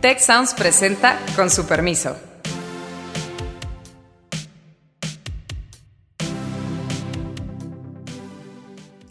Tech 0.00 0.20
Sounds 0.20 0.54
presenta 0.54 1.18
con 1.34 1.50
su 1.50 1.66
permiso. 1.66 2.16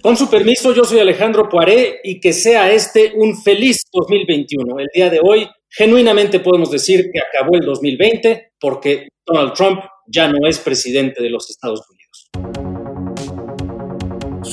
Con 0.02 0.16
su 0.16 0.30
permiso, 0.30 0.74
yo 0.74 0.86
soy 0.86 1.00
Alejandro 1.00 1.50
Poiré 1.50 2.00
y 2.06 2.22
que 2.22 2.32
sea 2.32 2.72
este 2.72 3.12
un 3.18 3.36
feliz 3.36 3.82
2021. 3.92 4.80
El 4.80 4.88
día 4.96 5.10
de 5.10 5.20
hoy, 5.22 5.46
genuinamente 5.70 6.40
podemos 6.40 6.72
decir 6.72 7.10
que 7.12 7.20
acabó 7.20 7.56
el 7.56 7.66
2020 7.66 8.54
porque 8.58 9.10
Donald 9.26 9.52
Trump 9.52 9.82
ya 10.08 10.30
no 10.30 10.48
es 10.48 10.60
presidente 10.60 11.22
de 11.22 11.30
los 11.30 11.50
Estados 11.50 11.82
Unidos. 11.90 11.97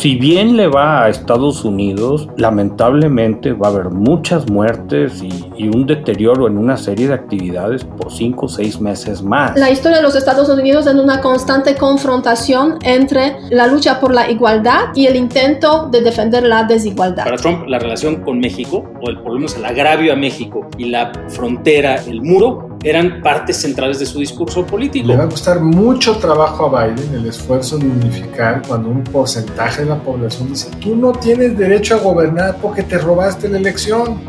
Si 0.05 0.17
bien 0.17 0.59
le 0.59 0.69
va 0.69 1.03
a 1.03 1.09
Estados 1.09 1.65
Unidos, 1.65 2.29
lamentablemente 2.37 3.55
va 3.55 3.69
a 3.69 3.71
haber 3.71 3.89
muchas 3.89 4.51
muertes 4.51 5.23
y, 5.23 5.67
un 5.67 5.87
deterioro 5.87 6.47
en 6.47 6.59
una 6.59 6.77
serie 6.77 7.09
de 7.09 7.15
actividades 7.15 7.85
por 7.85 8.13
cinco 8.13 8.45
o 8.45 8.49
seis 8.51 8.79
meses 8.79 9.23
más. 9.23 9.59
La 9.59 9.71
historia 9.71 9.97
de 9.97 10.03
los 10.03 10.15
Estados 10.15 10.51
Unidos 10.51 10.87
es 10.87 10.93
una 10.93 11.23
constante 11.23 11.75
confrontación 11.75 12.77
entre 12.83 13.39
la 13.49 13.67
lucha 13.67 13.99
por 13.99 14.13
la 14.13 14.31
igualdad 14.31 14.95
y 14.95 15.07
el 15.07 15.17
intento 15.17 15.89
de 15.91 16.03
defender 16.03 16.43
la 16.43 16.65
desigualdad. 16.65 17.25
Para 17.25 17.37
Trump, 17.37 17.67
la 17.67 17.79
relación 17.79 18.17
con 18.17 18.41
México, 18.41 18.85
o 19.01 19.09
el, 19.09 19.17
por 19.21 19.33
lo 19.33 19.37
menos 19.37 19.57
el 19.57 19.65
agravio 19.65 20.13
a 20.13 20.17
México 20.17 20.69
y 20.77 20.91
la 20.91 21.13
frontera, 21.29 21.95
el 22.07 22.21
muro, 22.21 22.74
eran 22.85 23.23
partes 23.23 23.57
centrales 23.57 23.99
de 23.99 24.05
su 24.05 24.21
discurso 24.21 24.67
político. 24.67 25.09
Le 25.09 25.17
va 25.17 25.25
a 25.25 25.29
costar 25.29 25.59
mucho 25.61 26.19
trabajo 26.19 26.67
a 26.67 26.87
Biden 26.87 27.15
el 27.15 27.27
esfuerzo 27.27 27.79
de 27.79 27.87
unificar 27.87 28.61
cuando 28.69 28.91
un 28.91 29.03
porcentaje 29.03 29.83
de 29.83 29.89
la 29.89 29.99
población 30.03 30.51
dice, 30.51 30.71
tú 30.83 30.95
no 30.95 31.13
tienes 31.13 31.57
derecho 31.57 31.95
a 31.95 31.99
gobernar 31.99 32.59
porque 32.61 32.83
te 32.83 32.99
robaste 32.99 33.49
la 33.49 33.57
elección. 33.57 34.21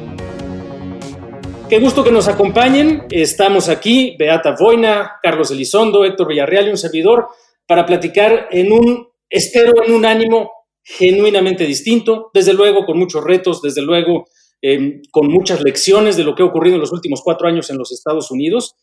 Qué 1.70 1.80
gusto 1.80 2.02
que 2.04 2.12
nos 2.12 2.30
acompañen. 2.30 3.04
Estamos 3.10 3.68
aquí, 3.68 4.16
Beata 4.18 4.56
Boina, 4.58 5.20
Carlos 5.22 5.52
Elizondo, 5.52 6.06
Héctor 6.06 6.30
Villarreal 6.30 6.68
y 6.68 6.72
un 6.72 6.78
servidor, 6.78 7.28
para 7.68 7.86
platicar 7.86 8.48
en 8.52 8.72
un, 8.72 9.10
espero, 9.30 9.74
en 9.84 9.94
un 9.94 10.06
ánimo 10.06 10.52
genuinamente 10.82 11.66
distinto, 11.66 12.30
desde 12.34 12.54
luego 12.54 12.86
con 12.86 12.98
muchos 12.98 13.22
retos, 13.24 13.62
desde 13.62 13.82
luego 13.82 14.28
Em, 14.68 15.04
con 15.12 15.28
muchas 15.28 15.62
lecciones 15.62 16.18
de 16.18 16.24
lo 16.24 16.34
que 16.34 16.42
ha 16.42 16.48
ocurrido 16.48 16.74
en 16.74 16.82
los 16.82 16.92
últimos 16.92 17.22
cuatro 17.24 17.48
años 17.48 17.70
en 17.70 17.78
los 17.78 17.92
Estados 17.92 18.32
Unidos, 18.32 18.74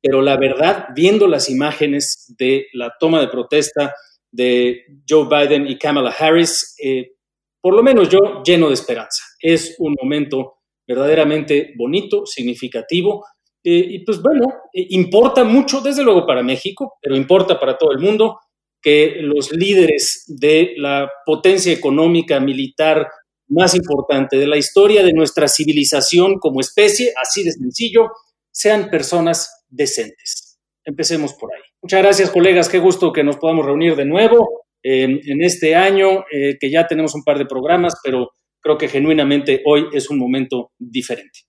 pero 0.00 0.22
la 0.22 0.38
verdad, 0.38 0.86
viendo 0.94 1.26
las 1.26 1.50
imágenes 1.50 2.34
de 2.38 2.68
la 2.72 2.94
toma 2.98 3.20
de 3.20 3.28
protesta 3.28 3.94
de 4.30 4.86
Joe 5.06 5.28
Biden 5.28 5.66
y 5.66 5.76
Kamala 5.76 6.14
Harris, 6.18 6.74
eh, 6.82 7.16
por 7.60 7.74
lo 7.74 7.82
menos 7.82 8.08
yo 8.08 8.42
lleno 8.46 8.68
de 8.68 8.72
esperanza. 8.72 9.22
Es 9.38 9.76
un 9.78 9.94
momento 10.00 10.54
verdaderamente 10.88 11.74
bonito, 11.76 12.24
significativo, 12.24 13.22
eh, 13.62 13.84
y 13.90 13.98
pues 14.06 14.22
bueno, 14.22 14.46
eh, 14.72 14.86
importa 14.88 15.44
mucho, 15.44 15.82
desde 15.82 16.02
luego 16.02 16.26
para 16.26 16.42
México, 16.42 16.94
pero 17.02 17.14
importa 17.14 17.60
para 17.60 17.76
todo 17.76 17.92
el 17.92 17.98
mundo 17.98 18.38
que 18.80 19.16
los 19.20 19.52
líderes 19.52 20.24
de 20.28 20.72
la 20.78 21.10
potencia 21.26 21.74
económica, 21.74 22.40
militar, 22.40 23.06
más 23.48 23.74
importante 23.74 24.36
de 24.36 24.46
la 24.46 24.56
historia 24.56 25.02
de 25.02 25.12
nuestra 25.12 25.48
civilización 25.48 26.38
como 26.38 26.60
especie, 26.60 27.12
así 27.20 27.44
de 27.44 27.52
sencillo, 27.52 28.10
sean 28.50 28.90
personas 28.90 29.64
decentes. 29.68 30.58
Empecemos 30.84 31.34
por 31.34 31.52
ahí. 31.54 31.62
Muchas 31.82 32.02
gracias, 32.02 32.30
colegas. 32.30 32.68
Qué 32.68 32.78
gusto 32.78 33.12
que 33.12 33.24
nos 33.24 33.36
podamos 33.36 33.66
reunir 33.66 33.96
de 33.96 34.04
nuevo 34.04 34.66
en 34.82 35.42
este 35.42 35.74
año, 35.74 36.24
eh, 36.32 36.56
que 36.60 36.70
ya 36.70 36.86
tenemos 36.86 37.12
un 37.16 37.24
par 37.24 37.38
de 37.38 37.46
programas, 37.46 37.94
pero 38.04 38.30
creo 38.60 38.78
que 38.78 38.88
genuinamente 38.88 39.62
hoy 39.64 39.86
es 39.92 40.10
un 40.10 40.18
momento 40.18 40.70
diferente. 40.78 41.40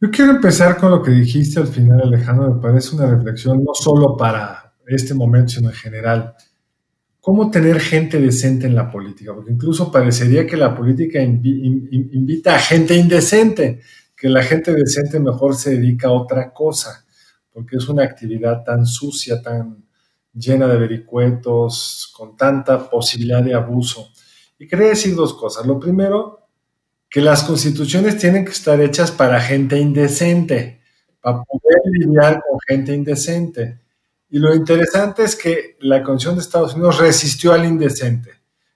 Yo 0.00 0.10
quiero 0.10 0.30
empezar 0.30 0.78
con 0.78 0.90
lo 0.90 1.02
que 1.02 1.10
dijiste 1.10 1.60
al 1.60 1.66
final, 1.66 2.00
Alejandro. 2.02 2.54
Me 2.54 2.60
parece 2.60 2.96
una 2.96 3.10
reflexión 3.10 3.62
no 3.62 3.74
solo 3.74 4.16
para 4.16 4.74
este 4.86 5.14
momento, 5.14 5.48
sino 5.48 5.68
en 5.68 5.74
general 5.74 6.34
cómo 7.20 7.50
tener 7.50 7.80
gente 7.80 8.18
decente 8.18 8.66
en 8.66 8.74
la 8.74 8.90
política, 8.90 9.34
porque 9.34 9.52
incluso 9.52 9.92
parecería 9.92 10.46
que 10.46 10.56
la 10.56 10.74
política 10.74 11.20
invita 11.22 12.54
a 12.54 12.58
gente 12.58 12.96
indecente, 12.96 13.80
que 14.16 14.28
la 14.28 14.42
gente 14.42 14.72
decente 14.72 15.20
mejor 15.20 15.54
se 15.54 15.70
dedica 15.70 16.08
a 16.08 16.12
otra 16.12 16.52
cosa, 16.52 17.04
porque 17.52 17.76
es 17.76 17.88
una 17.88 18.04
actividad 18.04 18.62
tan 18.64 18.86
sucia, 18.86 19.42
tan 19.42 19.84
llena 20.32 20.66
de 20.66 20.78
vericuetos, 20.78 22.12
con 22.16 22.36
tanta 22.36 22.88
posibilidad 22.88 23.42
de 23.42 23.54
abuso. 23.54 24.10
Y 24.58 24.66
quería 24.66 24.88
decir 24.88 25.14
dos 25.14 25.34
cosas. 25.34 25.66
Lo 25.66 25.78
primero, 25.80 26.48
que 27.08 27.20
las 27.20 27.42
constituciones 27.42 28.18
tienen 28.18 28.44
que 28.44 28.52
estar 28.52 28.80
hechas 28.80 29.10
para 29.10 29.40
gente 29.40 29.78
indecente, 29.78 30.80
para 31.20 31.42
poder 31.42 31.80
lidiar 31.90 32.40
con 32.48 32.58
gente 32.66 32.94
indecente. 32.94 33.80
Y 34.30 34.38
lo 34.38 34.54
interesante 34.54 35.24
es 35.24 35.36
que 35.36 35.76
la 35.80 36.02
Constitución 36.02 36.36
de 36.36 36.42
Estados 36.42 36.74
Unidos 36.74 36.98
resistió 36.98 37.52
al 37.52 37.64
indecente. 37.64 38.30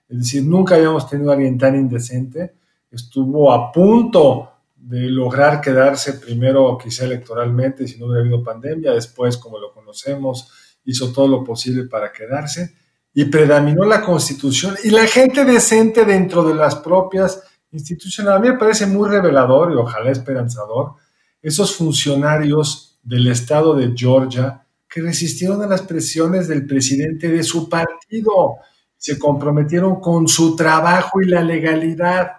Es 0.08 0.18
decir, 0.18 0.44
nunca 0.44 0.74
habíamos 0.74 1.08
tenido 1.08 1.30
a 1.30 1.34
alguien 1.34 1.56
tan 1.56 1.76
indecente. 1.76 2.54
Estuvo 2.90 3.52
a 3.52 3.72
punto 3.72 4.50
de 4.76 5.08
lograr 5.08 5.60
quedarse 5.60 6.14
primero 6.14 6.76
quizá 6.76 7.04
electoralmente 7.04 7.88
si 7.88 7.98
no 7.98 8.06
hubiera 8.06 8.20
habido 8.20 8.42
pandemia, 8.42 8.92
después 8.92 9.36
como 9.38 9.58
lo 9.58 9.72
conocemos 9.72 10.52
hizo 10.84 11.12
todo 11.12 11.28
lo 11.28 11.44
posible 11.44 11.84
para 11.84 12.12
quedarse 12.12 12.74
y 13.12 13.24
predominó 13.26 13.84
la 13.84 14.02
constitución 14.02 14.76
y 14.82 14.90
la 14.90 15.06
gente 15.06 15.44
decente 15.44 16.04
dentro 16.04 16.44
de 16.44 16.54
las 16.54 16.76
propias 16.76 17.42
instituciones. 17.70 18.32
A 18.32 18.38
mí 18.38 18.48
me 18.48 18.58
parece 18.58 18.86
muy 18.86 19.08
revelador 19.08 19.72
y 19.72 19.76
ojalá 19.76 20.10
esperanzador 20.10 20.94
esos 21.40 21.74
funcionarios 21.74 22.98
del 23.02 23.28
estado 23.28 23.74
de 23.74 23.92
Georgia 23.96 24.63
que 24.94 25.00
resistieron 25.00 25.60
a 25.60 25.66
las 25.66 25.82
presiones 25.82 26.46
del 26.46 26.66
presidente 26.66 27.26
de 27.26 27.42
su 27.42 27.68
partido, 27.68 28.58
se 28.96 29.18
comprometieron 29.18 30.00
con 30.00 30.28
su 30.28 30.54
trabajo 30.54 31.20
y 31.20 31.26
la 31.26 31.42
legalidad. 31.42 32.34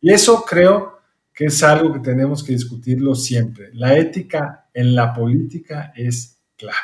Y 0.00 0.12
eso 0.12 0.44
creo 0.44 1.00
que 1.34 1.46
es 1.46 1.60
algo 1.64 1.92
que 1.92 1.98
tenemos 1.98 2.44
que 2.44 2.52
discutirlo 2.52 3.16
siempre. 3.16 3.70
La 3.72 3.96
ética 3.96 4.68
en 4.72 4.94
la 4.94 5.12
política 5.12 5.92
es 5.96 6.38
clave. 6.56 6.76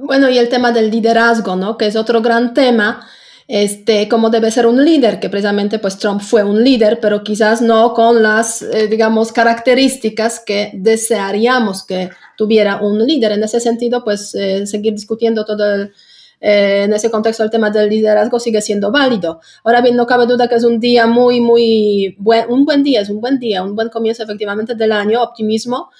Bueno, 0.00 0.30
y 0.30 0.38
el 0.38 0.48
tema 0.48 0.72
del 0.72 0.90
liderazgo, 0.90 1.54
¿no? 1.54 1.76
Que 1.76 1.88
es 1.88 1.94
otro 1.94 2.22
gran 2.22 2.54
tema 2.54 3.06
este, 3.48 4.08
cómo 4.08 4.30
debe 4.30 4.50
ser 4.50 4.66
un 4.66 4.84
líder, 4.84 5.20
que 5.20 5.30
precisamente 5.30 5.78
pues 5.78 5.98
Trump 5.98 6.20
fue 6.20 6.42
un 6.42 6.64
líder, 6.64 6.98
pero 7.00 7.22
quizás 7.22 7.62
no 7.62 7.94
con 7.94 8.22
las, 8.22 8.62
eh, 8.62 8.88
digamos, 8.88 9.32
características 9.32 10.40
que 10.40 10.72
desearíamos 10.74 11.84
que 11.84 12.10
tuviera 12.36 12.80
un 12.82 13.06
líder. 13.06 13.32
En 13.32 13.44
ese 13.44 13.60
sentido, 13.60 14.02
pues 14.02 14.34
eh, 14.34 14.66
seguir 14.66 14.94
discutiendo 14.94 15.44
todo 15.44 15.74
el, 15.74 15.92
eh, 16.40 16.82
en 16.84 16.92
ese 16.92 17.10
contexto 17.10 17.44
el 17.44 17.50
tema 17.50 17.70
del 17.70 17.88
liderazgo 17.88 18.40
sigue 18.40 18.60
siendo 18.60 18.90
válido. 18.90 19.40
Ahora 19.64 19.80
bien, 19.80 19.96
no 19.96 20.06
cabe 20.06 20.26
duda 20.26 20.48
que 20.48 20.56
es 20.56 20.64
un 20.64 20.80
día 20.80 21.06
muy, 21.06 21.40
muy 21.40 22.16
buen, 22.18 22.50
un 22.50 22.64
buen 22.64 22.82
día, 22.82 23.00
es 23.00 23.10
un 23.10 23.20
buen 23.20 23.38
día, 23.38 23.62
un 23.62 23.74
buen 23.74 23.88
comienzo 23.88 24.24
efectivamente 24.24 24.74
del 24.74 24.92
año, 24.92 25.22
optimismo, 25.22 25.90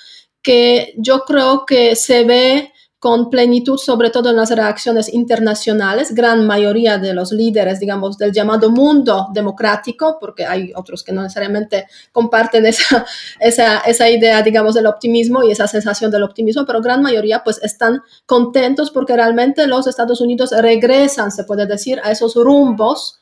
que 0.43 0.95
yo 0.99 1.21
creo 1.21 1.65
que 1.65 1.97
se 1.97 2.25
ve 2.25 2.73
con 2.99 3.29
plenitud, 3.29 3.77
sobre 3.77 4.11
todo 4.11 4.31
en 4.31 4.37
las 4.37 4.51
reacciones 4.51 5.13
internacionales. 5.13 6.15
Gran 6.15 6.47
mayoría 6.47 6.99
de 6.99 7.13
los 7.13 7.31
líderes, 7.31 7.79
digamos, 7.79 8.17
del 8.17 8.33
llamado 8.33 8.71
mundo 8.71 9.29
democrático, 9.33 10.17
porque 10.19 10.47
hay 10.47 10.73
otros 10.75 11.03
que 11.03 11.13
no 11.13 11.23
necesariamente 11.23 11.87
comparten 12.13 12.65
esa, 12.67 13.05
esa, 13.41 13.79
esa 13.81 14.09
idea, 14.09 14.43
digamos, 14.43 14.75
del 14.75 14.87
optimismo 14.87 15.45
y 15.45 15.53
esa 15.53 15.67
sensación 15.67 16.11
del 16.11 16.23
optimismo, 16.23 16.65
pero 16.65 16.81
gran 16.81 17.03
mayoría 17.03 17.45
pues 17.45 17.63
están 17.63 18.03
contentos 18.25 18.91
porque 18.91 19.15
realmente 19.15 19.67
los 19.67 19.87
Estados 19.87 20.21
Unidos 20.21 20.51
regresan, 20.57 21.31
se 21.31 21.45
puede 21.45 21.67
decir, 21.67 22.01
a 22.03 22.11
esos 22.11 22.35
rumbos 22.35 23.21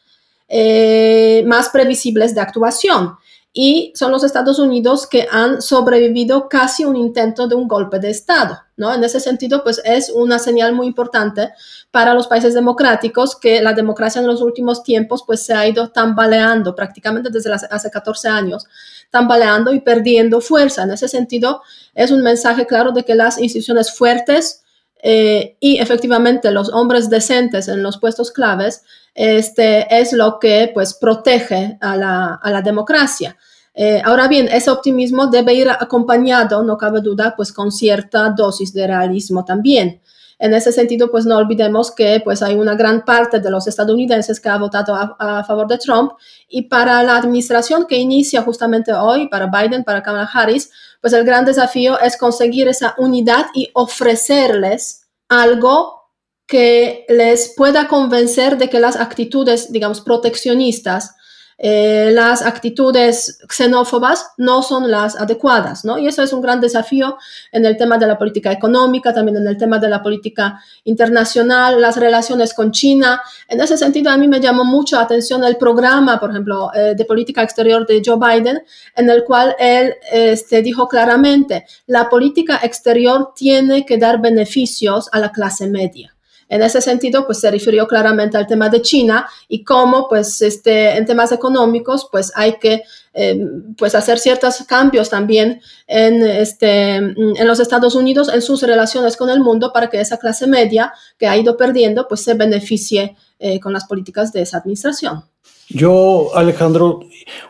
eh, 0.48 1.42
más 1.46 1.70
previsibles 1.70 2.34
de 2.34 2.40
actuación 2.42 3.16
y 3.56 3.92
son 3.94 4.10
los 4.10 4.24
Estados 4.24 4.58
Unidos 4.58 5.06
que 5.06 5.28
han 5.30 5.62
sobrevivido 5.62 6.48
casi 6.48 6.84
un 6.84 6.96
intento 6.96 7.46
de 7.46 7.54
un 7.54 7.68
golpe 7.68 8.00
de 8.00 8.10
Estado, 8.10 8.58
¿no? 8.76 8.92
En 8.92 9.04
ese 9.04 9.20
sentido, 9.20 9.62
pues 9.62 9.80
es 9.84 10.10
una 10.10 10.40
señal 10.40 10.74
muy 10.74 10.88
importante 10.88 11.50
para 11.92 12.14
los 12.14 12.26
países 12.26 12.52
democráticos 12.52 13.36
que 13.36 13.62
la 13.62 13.72
democracia 13.72 14.20
en 14.20 14.26
los 14.26 14.42
últimos 14.42 14.82
tiempos 14.82 15.22
pues 15.24 15.46
se 15.46 15.54
ha 15.54 15.68
ido 15.68 15.88
tambaleando 15.90 16.74
prácticamente 16.74 17.30
desde 17.30 17.52
hace 17.52 17.90
14 17.92 18.28
años, 18.28 18.66
tambaleando 19.10 19.72
y 19.72 19.78
perdiendo 19.78 20.40
fuerza. 20.40 20.82
En 20.82 20.90
ese 20.90 21.06
sentido, 21.06 21.62
es 21.94 22.10
un 22.10 22.22
mensaje 22.22 22.66
claro 22.66 22.90
de 22.90 23.04
que 23.04 23.14
las 23.14 23.38
instituciones 23.38 23.96
fuertes 23.96 24.64
eh, 25.00 25.56
y 25.60 25.78
efectivamente 25.78 26.50
los 26.50 26.70
hombres 26.70 27.08
decentes 27.08 27.68
en 27.68 27.84
los 27.84 27.98
puestos 27.98 28.32
claves 28.32 28.82
este, 29.14 29.86
es 30.00 30.12
lo 30.12 30.38
que 30.40 30.70
pues 30.74 30.94
protege 30.94 31.78
a 31.80 31.96
la, 31.96 32.40
a 32.42 32.50
la 32.50 32.62
democracia. 32.62 33.36
Eh, 33.74 34.00
ahora 34.04 34.28
bien, 34.28 34.48
ese 34.50 34.70
optimismo 34.70 35.26
debe 35.26 35.54
ir 35.54 35.68
acompañado, 35.68 36.62
no 36.62 36.78
cabe 36.78 37.00
duda, 37.00 37.34
pues 37.36 37.52
con 37.52 37.72
cierta 37.72 38.30
dosis 38.30 38.72
de 38.72 38.86
realismo 38.86 39.44
también. 39.44 40.00
En 40.38 40.52
ese 40.52 40.72
sentido, 40.72 41.10
pues 41.10 41.26
no 41.26 41.36
olvidemos 41.36 41.92
que 41.92 42.20
pues 42.24 42.42
hay 42.42 42.54
una 42.54 42.74
gran 42.74 43.04
parte 43.04 43.40
de 43.40 43.50
los 43.50 43.66
estadounidenses 43.66 44.40
que 44.40 44.48
ha 44.48 44.58
votado 44.58 44.94
a, 44.94 45.16
a, 45.18 45.44
favor 45.44 45.66
de 45.66 45.78
Trump 45.78 46.12
y 46.48 46.62
para 46.62 47.02
la 47.02 47.16
administración 47.16 47.86
que 47.86 47.96
inicia 47.96 48.42
justamente 48.42 48.92
hoy, 48.92 49.28
para 49.28 49.46
Biden, 49.46 49.84
para 49.84 50.02
Kamala 50.02 50.28
Harris, 50.32 50.70
pues 51.00 51.12
el 51.12 51.24
gran 51.24 51.44
desafío 51.44 52.00
es 52.00 52.16
conseguir 52.16 52.68
esa 52.68 52.94
unidad 52.98 53.46
y 53.54 53.70
ofrecerles 53.74 55.06
algo 55.28 56.04
que 56.46 57.06
les 57.08 57.54
pueda 57.56 57.88
convencer 57.88 58.58
de 58.58 58.68
que 58.68 58.80
las 58.80 58.96
actitudes, 58.96 59.72
digamos, 59.72 60.00
proteccionistas, 60.00 61.14
eh, 61.58 62.10
las 62.12 62.42
actitudes 62.42 63.38
xenófobas 63.48 64.32
no 64.38 64.62
son 64.62 64.90
las 64.90 65.16
adecuadas, 65.16 65.84
¿no? 65.84 65.98
Y 65.98 66.06
eso 66.06 66.22
es 66.22 66.32
un 66.32 66.40
gran 66.40 66.60
desafío 66.60 67.16
en 67.52 67.64
el 67.64 67.76
tema 67.76 67.98
de 67.98 68.06
la 68.06 68.18
política 68.18 68.50
económica, 68.50 69.12
también 69.12 69.36
en 69.36 69.46
el 69.46 69.56
tema 69.56 69.78
de 69.78 69.88
la 69.88 70.02
política 70.02 70.60
internacional, 70.84 71.80
las 71.80 71.96
relaciones 71.96 72.54
con 72.54 72.72
China. 72.72 73.22
En 73.48 73.60
ese 73.60 73.76
sentido, 73.76 74.10
a 74.10 74.16
mí 74.16 74.28
me 74.28 74.40
llamó 74.40 74.64
mucho 74.64 74.96
la 74.96 75.02
atención 75.02 75.44
el 75.44 75.56
programa, 75.56 76.18
por 76.18 76.30
ejemplo, 76.30 76.70
eh, 76.74 76.94
de 76.96 77.04
política 77.04 77.42
exterior 77.42 77.86
de 77.86 78.02
Joe 78.04 78.18
Biden, 78.18 78.62
en 78.96 79.10
el 79.10 79.24
cual 79.24 79.54
él 79.58 79.94
este, 80.10 80.62
dijo 80.62 80.88
claramente, 80.88 81.66
la 81.86 82.08
política 82.08 82.60
exterior 82.62 83.32
tiene 83.34 83.86
que 83.86 83.98
dar 83.98 84.20
beneficios 84.20 85.08
a 85.12 85.18
la 85.18 85.30
clase 85.30 85.68
media. 85.68 86.13
En 86.48 86.62
ese 86.62 86.80
sentido, 86.80 87.26
pues 87.26 87.40
se 87.40 87.50
refirió 87.50 87.86
claramente 87.86 88.36
al 88.36 88.46
tema 88.46 88.68
de 88.68 88.82
China 88.82 89.26
y 89.48 89.64
cómo, 89.64 90.08
pues, 90.08 90.42
este, 90.42 90.96
en 90.96 91.06
temas 91.06 91.32
económicos, 91.32 92.08
pues 92.10 92.32
hay 92.34 92.58
que 92.58 92.82
em, 93.12 93.74
pues 93.76 93.94
hacer 93.94 94.18
ciertos 94.18 94.64
cambios 94.66 95.08
también 95.08 95.60
en, 95.86 96.22
este, 96.22 96.96
en 96.96 97.46
los 97.46 97.60
Estados 97.60 97.94
Unidos, 97.94 98.28
en 98.32 98.42
sus 98.42 98.62
relaciones 98.62 99.16
con 99.16 99.30
el 99.30 99.40
mundo, 99.40 99.72
para 99.72 99.88
que 99.88 100.00
esa 100.00 100.18
clase 100.18 100.46
media 100.46 100.92
que 101.18 101.26
ha 101.26 101.36
ido 101.36 101.56
perdiendo, 101.56 102.08
pues 102.08 102.22
se 102.22 102.34
beneficie 102.34 103.16
eh, 103.38 103.60
con 103.60 103.72
las 103.72 103.84
políticas 103.84 104.32
de 104.32 104.42
esa 104.42 104.58
administración. 104.58 105.24
Yo, 105.68 106.30
Alejandro, 106.34 107.00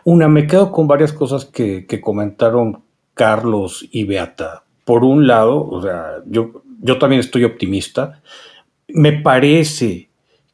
una, 0.03 0.27
me 0.27 0.47
quedo 0.47 0.71
con 0.71 0.87
varias 0.87 1.11
cosas 1.13 1.45
que, 1.45 1.85
comentaron 2.01 2.83
Carlos 3.13 3.85
y 3.91 4.03
Beata. 4.03 4.63
Por 4.83 5.03
un 5.03 5.27
lado, 5.27 5.67
o 5.67 5.81
sea, 5.81 6.17
yo, 6.25 6.63
yo 6.81 6.97
también 6.99 7.19
estoy 7.19 7.43
optimista 7.43 8.21
me 8.87 9.13
parece 9.13 10.09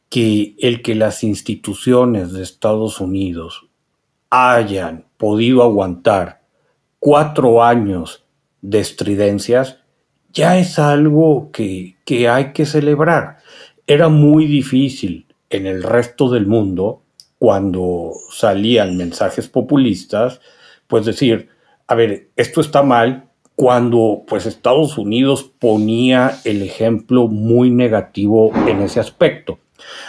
que 0.10 0.56
el 0.60 0.82
que 0.82 0.96
las 0.96 1.24
instituciones 1.24 2.34
de 2.34 2.44
Estados 2.44 3.00
Unidos 3.00 3.68
hayan 4.30 5.06
podido 5.18 5.64
aguantar 5.64 6.42
cuatro 7.00 7.64
años 7.64 8.26
de 8.62 8.80
estridencias 8.80 9.80
ya 10.34 10.58
es 10.58 10.80
algo 10.80 11.52
que, 11.52 11.98
que 12.06 12.30
hay 12.30 12.54
que 12.54 12.66
celebrar. 12.66 13.38
Era 13.88 14.10
muy 14.10 14.46
difícil 14.46 15.28
en 15.50 15.68
el 15.68 15.84
resto 15.84 16.30
del 16.30 16.48
mundo 16.48 17.04
cuando 17.38 18.14
salían 18.32 18.98
mensajes 18.98 19.48
populistas, 19.48 20.40
pues 20.88 21.06
decir, 21.06 21.50
a 21.88 21.96
ver, 21.96 22.30
esto 22.36 22.62
está 22.62 22.84
mal, 22.84 23.31
cuando 23.62 24.24
pues 24.28 24.48
Estados 24.48 24.98
Unidos 24.98 25.44
ponía 25.60 26.40
el 26.46 26.64
ejemplo 26.64 27.28
muy 27.28 27.70
negativo 27.70 28.52
en 28.66 28.82
ese 28.82 29.00
aspecto. 29.00 29.60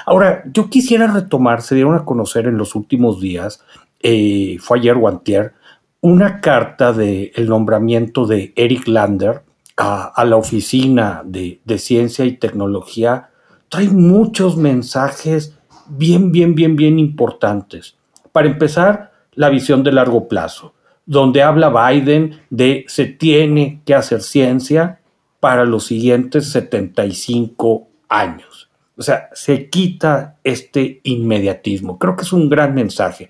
Ahora, 0.06 0.42
yo 0.54 0.70
quisiera 0.70 1.06
retomar, 1.06 1.60
se 1.60 1.74
dieron 1.74 1.94
a 1.94 2.06
conocer 2.06 2.46
en 2.46 2.56
los 2.56 2.74
últimos 2.74 3.20
días, 3.20 3.62
eh, 4.02 4.56
fue 4.58 4.78
ayer 4.78 4.96
o 4.96 5.06
antier, 5.06 5.52
una 6.00 6.40
carta 6.40 6.94
del 6.94 7.30
el 7.34 7.46
nombramiento 7.46 8.24
de 8.24 8.54
Eric 8.56 8.88
Lander 8.88 9.42
a, 9.76 10.24
la 10.24 10.36
Oficina 10.36 11.20
de, 11.22 11.60
de 11.66 11.76
Ciencia 11.76 12.24
y 12.24 12.38
Tecnología. 12.38 13.28
Trae 13.68 13.90
muchos 13.90 14.56
mensajes 14.56 15.58
bien, 15.88 16.32
bien, 16.32 16.54
bien, 16.54 16.74
bien 16.74 16.98
importantes. 16.98 17.98
Para 18.32 18.48
empezar, 18.48 19.12
la 19.34 19.50
visión 19.50 19.82
de 19.82 19.92
largo 19.92 20.26
plazo 20.26 20.72
donde 21.12 21.42
habla 21.42 21.68
Biden 21.68 22.40
de 22.48 22.86
se 22.88 23.04
tiene 23.04 23.82
que 23.84 23.94
hacer 23.94 24.22
ciencia 24.22 25.00
para 25.40 25.66
los 25.66 25.84
siguientes 25.84 26.50
75 26.52 27.86
años. 28.08 28.70
O 28.96 29.02
sea, 29.02 29.28
se 29.34 29.68
quita 29.68 30.38
este 30.42 31.00
inmediatismo. 31.02 31.98
Creo 31.98 32.16
que 32.16 32.22
es 32.22 32.32
un 32.32 32.48
gran 32.48 32.74
mensaje. 32.74 33.28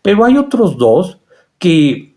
Pero 0.00 0.24
hay 0.24 0.36
otros 0.36 0.78
dos 0.78 1.18
que, 1.58 2.14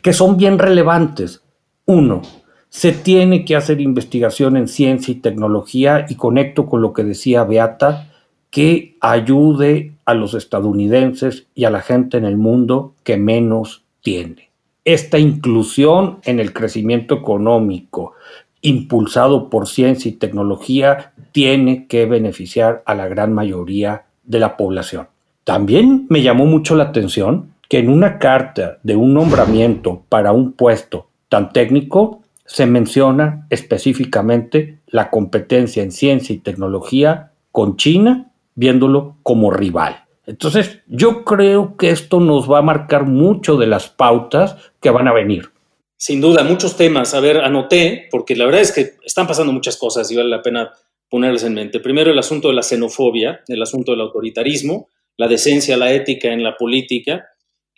que 0.00 0.14
son 0.14 0.38
bien 0.38 0.58
relevantes. 0.58 1.42
Uno, 1.84 2.22
se 2.70 2.92
tiene 2.92 3.44
que 3.44 3.56
hacer 3.56 3.82
investigación 3.82 4.56
en 4.56 4.68
ciencia 4.68 5.12
y 5.12 5.16
tecnología 5.16 6.06
y 6.08 6.14
conecto 6.14 6.64
con 6.64 6.80
lo 6.80 6.94
que 6.94 7.04
decía 7.04 7.44
Beata, 7.44 8.10
que 8.48 8.96
ayude 9.02 9.92
a 10.06 10.14
los 10.14 10.32
estadounidenses 10.32 11.48
y 11.54 11.64
a 11.64 11.70
la 11.70 11.82
gente 11.82 12.16
en 12.16 12.24
el 12.24 12.38
mundo 12.38 12.94
que 13.02 13.18
menos 13.18 13.84
tiene. 14.00 14.53
Esta 14.84 15.18
inclusión 15.18 16.18
en 16.24 16.40
el 16.40 16.52
crecimiento 16.52 17.14
económico 17.14 18.12
impulsado 18.60 19.50
por 19.50 19.68
ciencia 19.68 20.08
y 20.08 20.12
tecnología 20.12 21.12
tiene 21.32 21.86
que 21.86 22.06
beneficiar 22.06 22.82
a 22.86 22.94
la 22.94 23.08
gran 23.08 23.32
mayoría 23.32 24.04
de 24.24 24.38
la 24.38 24.56
población. 24.56 25.08
También 25.44 26.06
me 26.08 26.22
llamó 26.22 26.46
mucho 26.46 26.74
la 26.74 26.84
atención 26.84 27.52
que 27.68 27.78
en 27.78 27.90
una 27.90 28.18
carta 28.18 28.78
de 28.82 28.96
un 28.96 29.12
nombramiento 29.12 30.02
para 30.08 30.32
un 30.32 30.52
puesto 30.52 31.08
tan 31.28 31.52
técnico 31.52 32.22
se 32.46 32.66
menciona 32.66 33.46
específicamente 33.50 34.78
la 34.86 35.10
competencia 35.10 35.82
en 35.82 35.92
ciencia 35.92 36.34
y 36.34 36.38
tecnología 36.38 37.32
con 37.52 37.76
China, 37.76 38.30
viéndolo 38.54 39.16
como 39.22 39.50
rival. 39.50 40.03
Entonces, 40.26 40.80
yo 40.86 41.24
creo 41.24 41.76
que 41.76 41.90
esto 41.90 42.20
nos 42.20 42.50
va 42.50 42.58
a 42.58 42.62
marcar 42.62 43.04
mucho 43.04 43.56
de 43.56 43.66
las 43.66 43.88
pautas 43.88 44.56
que 44.80 44.90
van 44.90 45.08
a 45.08 45.12
venir. 45.12 45.50
Sin 45.96 46.20
duda, 46.20 46.44
muchos 46.44 46.76
temas. 46.76 47.14
A 47.14 47.20
ver, 47.20 47.38
anoté, 47.38 48.08
porque 48.10 48.34
la 48.34 48.46
verdad 48.46 48.62
es 48.62 48.72
que 48.72 48.94
están 49.04 49.26
pasando 49.26 49.52
muchas 49.52 49.76
cosas 49.76 50.10
y 50.10 50.16
vale 50.16 50.30
la 50.30 50.42
pena 50.42 50.72
ponerlas 51.10 51.44
en 51.44 51.54
mente. 51.54 51.80
Primero, 51.80 52.10
el 52.10 52.18
asunto 52.18 52.48
de 52.48 52.54
la 52.54 52.62
xenofobia, 52.62 53.42
el 53.48 53.62
asunto 53.62 53.92
del 53.92 54.00
autoritarismo, 54.00 54.88
la 55.16 55.28
decencia, 55.28 55.76
la 55.76 55.92
ética 55.92 56.32
en 56.32 56.42
la 56.42 56.56
política, 56.56 57.26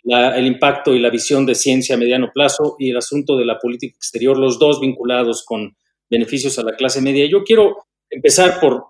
el 0.03 0.47
impacto 0.47 0.95
y 0.95 0.99
la 0.99 1.09
visión 1.09 1.45
de 1.45 1.53
ciencia 1.53 1.95
a 1.95 1.99
mediano 1.99 2.31
plazo 2.33 2.77
y 2.79 2.91
el 2.91 2.97
asunto 2.97 3.35
de 3.35 3.45
la 3.45 3.59
política 3.59 3.95
exterior, 3.97 4.37
los 4.37 4.57
dos 4.57 4.79
vinculados 4.79 5.43
con 5.43 5.75
beneficios 6.09 6.57
a 6.57 6.63
la 6.63 6.75
clase 6.75 7.01
media. 7.01 7.27
Yo 7.29 7.43
quiero 7.43 7.75
empezar 8.09 8.59
por 8.61 8.85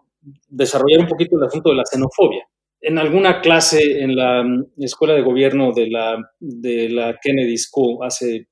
desarrollar 0.48 1.00
un 1.02 1.08
poquito 1.08 1.38
el 1.38 1.44
asunto 1.44 1.72
de 1.72 1.76
la 1.76 1.86
xenofobia 1.86 2.48
en 2.82 2.98
alguna 2.98 3.42
clase 3.42 4.02
en 4.02 4.16
la 4.16 4.44
mm, 4.44 4.84
escuela 4.84 5.14
de 5.14 5.22
gobierno 5.22 5.72
de 5.74 5.90
la, 5.90 6.18
de 6.40 6.90
la 6.90 7.18
Kennedy 7.22 7.58
School 7.58 8.00
hace 8.06 8.48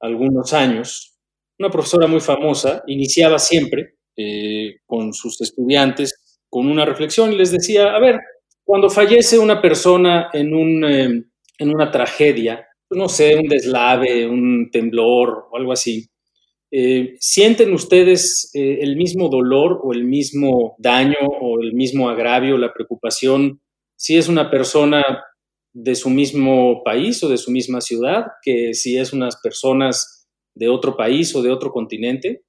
algunos 0.00 0.52
años, 0.52 1.18
una 1.58 1.70
profesora 1.70 2.06
muy 2.06 2.20
famosa 2.20 2.82
iniciaba 2.86 3.38
siempre 3.38 3.96
eh, 4.16 4.76
con 4.86 5.12
sus 5.12 5.40
estudiantes 5.40 6.40
con 6.48 6.66
una 6.66 6.84
reflexión 6.84 7.32
y 7.32 7.36
les 7.36 7.52
decía, 7.52 7.94
a 7.94 8.00
ver, 8.00 8.18
cuando 8.64 8.90
fallece 8.90 9.38
una 9.38 9.62
persona 9.62 10.28
en, 10.32 10.54
un, 10.54 10.84
em, 10.84 11.30
en 11.58 11.68
una 11.74 11.90
tragedia, 11.90 12.66
no 12.90 13.08
sé, 13.08 13.36
un 13.36 13.46
deslave, 13.48 14.26
un 14.26 14.68
temblor 14.70 15.46
o 15.50 15.56
algo 15.56 15.72
así, 15.72 16.08
eh, 16.72 17.16
¿Sienten 17.18 17.72
ustedes 17.72 18.50
eh, 18.54 18.78
el 18.80 18.96
mismo 18.96 19.28
dolor 19.28 19.80
o 19.82 19.92
el 19.92 20.04
mismo 20.04 20.76
daño 20.78 21.18
o 21.40 21.60
el 21.60 21.74
mismo 21.74 22.08
agravio, 22.08 22.56
la 22.58 22.72
preocupación, 22.72 23.60
si 23.96 24.16
es 24.16 24.28
una 24.28 24.50
persona 24.50 25.02
de 25.72 25.94
su 25.96 26.10
mismo 26.10 26.82
país 26.84 27.22
o 27.24 27.28
de 27.28 27.38
su 27.38 27.50
misma 27.50 27.80
ciudad, 27.80 28.26
que 28.42 28.74
si 28.74 28.96
es 28.96 29.12
unas 29.12 29.40
personas 29.40 30.28
de 30.54 30.68
otro 30.68 30.96
país 30.96 31.34
o 31.34 31.42
de 31.42 31.50
otro 31.50 31.72
continente? 31.72 32.44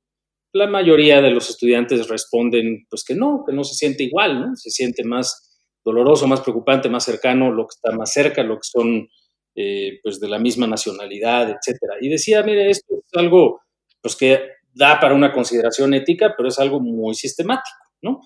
La 0.54 0.68
mayoría 0.68 1.22
de 1.22 1.32
los 1.32 1.50
estudiantes 1.50 2.08
responden 2.08 2.86
pues 2.90 3.04
que 3.04 3.16
no, 3.16 3.44
que 3.48 3.54
no 3.54 3.64
se 3.64 3.74
siente 3.74 4.04
igual, 4.04 4.40
¿no? 4.40 4.56
Se 4.56 4.70
siente 4.70 5.04
más 5.04 5.50
doloroso, 5.84 6.28
más 6.28 6.42
preocupante, 6.42 6.90
más 6.90 7.06
cercano, 7.06 7.52
lo 7.52 7.64
que 7.64 7.76
está 7.76 7.98
más 7.98 8.12
cerca, 8.12 8.44
lo 8.44 8.56
que 8.58 8.68
son 8.70 9.08
eh, 9.56 10.00
pues 10.04 10.20
de 10.20 10.30
la 10.30 10.40
misma 10.40 10.68
nacionalidad, 10.68 11.50
etcétera. 11.50 11.96
Y 12.02 12.10
decía, 12.10 12.44
mire, 12.44 12.70
esto 12.70 12.96
es 12.96 13.20
algo 13.20 13.62
pues 14.02 14.16
que 14.16 14.40
da 14.74 15.00
para 15.00 15.16
una 15.16 15.32
consideración 15.32 15.94
ética, 15.94 16.34
pero 16.36 16.50
es 16.50 16.60
algo 16.60 16.80
muy 16.80 17.14
sistemático, 17.16 17.78
¿no? 18.02 18.22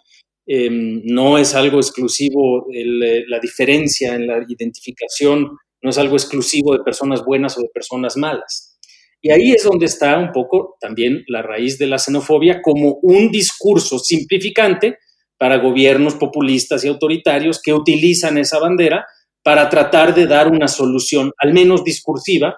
Em, 0.47 1.01
no 1.05 1.37
es 1.37 1.55
algo 1.55 1.79
exclusivo, 1.79 2.67
eh, 2.71 3.23
la 3.27 3.39
diferencia 3.39 4.13
en 4.13 4.27
la 4.27 4.45
identificación 4.47 5.57
no 5.81 5.89
es 5.89 5.97
algo 5.97 6.15
exclusivo 6.15 6.73
de 6.73 6.83
personas 6.83 7.23
buenas 7.25 7.57
o 7.57 7.61
de 7.61 7.69
personas 7.73 8.15
malas. 8.15 8.77
Y 9.21 9.31
ahí 9.31 9.51
es 9.51 9.63
donde 9.63 9.87
está 9.87 10.19
un 10.19 10.31
poco 10.31 10.77
también 10.79 11.23
la 11.27 11.41
raíz 11.41 11.79
de 11.79 11.87
la 11.87 11.97
xenofobia 11.97 12.61
como 12.61 12.99
un 13.01 13.31
discurso 13.31 13.97
simplificante 13.97 14.99
para 15.37 15.57
gobiernos 15.57 16.13
populistas 16.15 16.85
y 16.85 16.87
autoritarios 16.89 17.59
que 17.59 17.73
utilizan 17.73 18.37
esa 18.37 18.59
bandera 18.59 19.05
para 19.43 19.69
tratar 19.69 20.13
de 20.13 20.27
dar 20.27 20.47
una 20.47 20.67
solución, 20.67 21.31
al 21.37 21.53
menos 21.53 21.83
discursiva, 21.83 22.55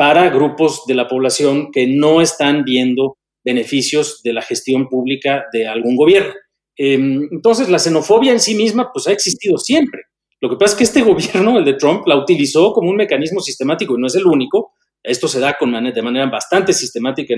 para 0.00 0.30
grupos 0.30 0.84
de 0.86 0.94
la 0.94 1.06
población 1.06 1.70
que 1.70 1.86
no 1.86 2.22
están 2.22 2.64
viendo 2.64 3.18
beneficios 3.44 4.22
de 4.22 4.32
la 4.32 4.40
gestión 4.40 4.88
pública 4.88 5.44
de 5.52 5.68
algún 5.68 5.94
gobierno. 5.94 6.32
Em, 6.74 7.28
entonces, 7.30 7.68
la 7.68 7.78
xenofobia 7.78 8.32
en 8.32 8.40
sí 8.40 8.54
misma 8.54 8.90
pues 8.94 9.06
ha 9.08 9.12
existido 9.12 9.58
siempre. 9.58 10.04
Lo 10.40 10.48
que 10.48 10.56
pasa 10.56 10.72
es 10.72 10.78
que 10.78 10.84
este 10.84 11.02
gobierno, 11.12 11.58
el 11.58 11.66
de 11.66 11.74
Trump, 11.74 12.06
la 12.06 12.16
utilizó 12.16 12.72
como 12.72 12.88
un 12.88 12.96
mecanismo 12.96 13.40
sistemático 13.40 13.94
y 13.94 14.00
no 14.00 14.06
es 14.06 14.14
el 14.14 14.24
único 14.24 14.72
esto 15.02 15.28
se 15.28 15.38
da 15.38 15.54
con 15.58 15.70
de 15.72 16.02
manera 16.02 16.30
bastante 16.30 16.72
sistemática 16.72 17.34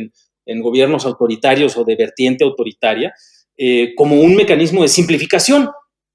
en, 0.46 0.60
gobiernos 0.60 1.04
autoritarios 1.04 1.76
o 1.76 1.84
de 1.84 1.96
vertiente 1.96 2.44
autoritaria, 2.44 3.12
eh, 3.56 3.92
como 3.96 4.20
un 4.20 4.36
mecanismo 4.36 4.82
de 4.82 4.88
simplificación, 4.88 5.68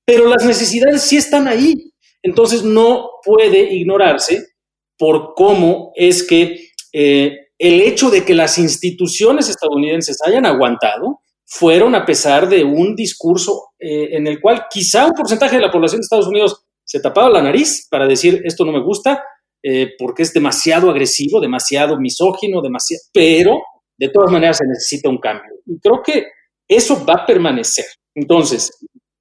pero 0.05 0.29
las 0.29 0.45
necesidades 0.45 1.01
sí 1.01 1.17
están 1.17 1.49
ahí. 1.49 1.91
Entonces 2.23 2.63
no 2.63 3.09
puede 3.25 3.73
ignorarse 3.73 4.56
por 4.97 5.33
cómo 5.35 5.91
es 5.95 6.23
que 6.23 6.71
eh, 6.93 7.47
el 7.57 7.81
hecho 7.81 8.09
de 8.09 8.23
que 8.23 8.35
las 8.35 8.57
instituciones 8.57 9.49
estadounidenses 9.49 10.17
hayan 10.25 10.45
aguantado 10.45 11.21
fueron 11.45 11.95
a 11.95 12.05
pesar 12.05 12.49
de 12.49 12.63
un 12.63 12.95
discurso 12.95 13.69
eh, 13.79 14.09
en 14.11 14.27
el 14.27 14.41
cual 14.41 14.65
quizá 14.69 15.05
un 15.05 15.13
porcentaje 15.13 15.55
de 15.55 15.61
la 15.61 15.71
población 15.71 16.01
de 16.01 16.03
Estados 16.03 16.27
Unidos 16.27 16.63
se 16.83 16.99
tapaba 16.99 17.29
la 17.29 17.41
nariz 17.41 17.87
para 17.89 18.07
decir 18.07 18.41
esto 18.45 18.65
no 18.65 18.71
me 18.71 18.83
gusta 18.83 19.23
eh, 19.63 19.93
porque 19.97 20.23
es 20.23 20.33
demasiado 20.33 20.89
agresivo, 20.89 21.39
demasiado 21.39 21.99
misógino, 21.99 22.61
demasiado, 22.61 23.01
pero 23.11 23.57
de 23.97 24.09
todas 24.09 24.31
maneras 24.31 24.57
se 24.57 24.67
necesita 24.67 25.09
un 25.09 25.17
cambio. 25.17 25.51
Y 25.65 25.79
creo 25.79 26.01
que 26.03 26.27
eso 26.67 27.03
va 27.05 27.23
a 27.23 27.25
permanecer. 27.25 27.85
Entonces, 28.13 28.71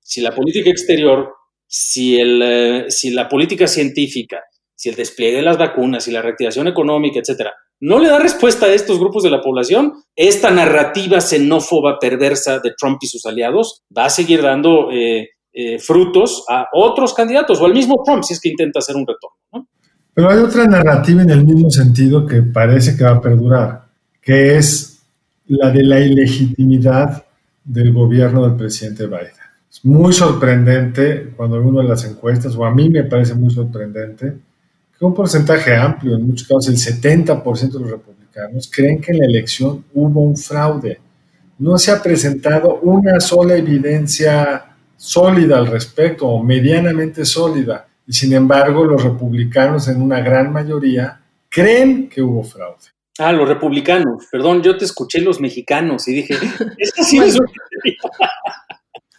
si 0.00 0.20
la 0.20 0.34
política 0.34 0.70
exterior, 0.70 1.32
si, 1.66 2.20
el, 2.20 2.84
si 2.90 3.10
la 3.10 3.28
política 3.28 3.66
científica, 3.66 4.42
si 4.76 4.90
el 4.90 4.94
despliegue 4.94 5.38
de 5.38 5.42
las 5.42 5.58
vacunas, 5.58 6.04
si 6.04 6.12
la 6.12 6.22
reactivación 6.22 6.68
económica, 6.68 7.18
etcétera, 7.18 7.54
no 7.80 7.98
le 7.98 8.08
da 8.08 8.18
respuesta 8.18 8.66
a 8.66 8.72
estos 8.72 8.98
grupos 8.98 9.22
de 9.22 9.30
la 9.30 9.42
población, 9.42 9.94
esta 10.14 10.50
narrativa 10.50 11.20
xenófoba 11.20 11.98
perversa 11.98 12.58
de 12.60 12.72
Trump 12.78 12.98
y 13.02 13.06
sus 13.06 13.26
aliados 13.26 13.82
va 13.96 14.06
a 14.06 14.10
seguir 14.10 14.42
dando 14.42 14.90
eh, 14.92 15.30
eh, 15.52 15.78
frutos 15.78 16.44
a 16.48 16.68
otros 16.72 17.12
candidatos 17.14 17.60
o 17.60 17.66
al 17.66 17.74
mismo 17.74 18.02
Trump 18.04 18.22
si 18.22 18.34
es 18.34 18.40
que 18.40 18.50
intenta 18.50 18.78
hacer 18.78 18.96
un 18.96 19.06
retorno. 19.06 19.68
Pero 20.14 20.30
hay 20.30 20.38
otra 20.38 20.66
narrativa 20.66 21.22
en 21.22 21.30
el 21.30 21.44
mismo 21.44 21.68
sentido 21.70 22.24
que 22.26 22.42
parece 22.42 22.96
que 22.96 23.04
va 23.04 23.12
a 23.16 23.20
perdurar, 23.20 23.86
que 24.22 24.56
es 24.56 25.02
la 25.46 25.70
de 25.70 25.82
la 25.82 26.00
ilegitimidad 26.00 27.24
del 27.62 27.92
gobierno 27.92 28.46
del 28.46 28.56
presidente 28.56 29.06
Biden. 29.06 29.32
Es 29.70 29.84
muy 29.84 30.14
sorprendente 30.14 31.34
cuando 31.36 31.60
uno 31.60 31.82
de 31.82 31.88
las 31.88 32.04
encuestas, 32.04 32.56
o 32.56 32.64
a 32.64 32.74
mí 32.74 32.88
me 32.88 33.04
parece 33.04 33.34
muy 33.34 33.50
sorprendente, 33.50 34.36
que 34.98 35.04
un 35.04 35.14
porcentaje 35.14 35.74
amplio, 35.74 36.16
en 36.16 36.26
muchos 36.26 36.48
casos 36.48 36.68
el 36.68 36.76
70% 36.76 37.70
de 37.72 37.80
los 37.80 37.90
republicanos, 37.90 38.70
creen 38.72 39.00
que 39.00 39.12
en 39.12 39.18
la 39.18 39.26
elección 39.26 39.84
hubo 39.94 40.20
un 40.22 40.36
fraude. 40.36 41.00
No 41.58 41.76
se 41.78 41.90
ha 41.90 42.02
presentado 42.02 42.80
una 42.82 43.20
sola 43.20 43.56
evidencia 43.56 44.76
sólida 44.96 45.58
al 45.58 45.66
respecto 45.66 46.26
o 46.26 46.42
medianamente 46.42 47.24
sólida. 47.24 47.86
Y 48.06 48.12
sin 48.12 48.32
embargo, 48.32 48.84
los 48.84 49.02
republicanos 49.02 49.88
en 49.88 50.00
una 50.00 50.20
gran 50.20 50.52
mayoría 50.52 51.20
creen 51.48 52.08
que 52.08 52.22
hubo 52.22 52.42
fraude. 52.42 52.86
Ah, 53.18 53.32
los 53.32 53.48
republicanos. 53.48 54.26
Perdón, 54.30 54.62
yo 54.62 54.76
te 54.76 54.84
escuché 54.84 55.20
los 55.20 55.40
mexicanos 55.40 56.06
y 56.08 56.14
dije, 56.14 56.34
esto 56.78 57.02
sí 57.02 57.18
es 57.18 57.38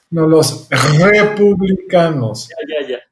No, 0.10 0.28
los 0.28 0.70
republicanos. 1.00 2.50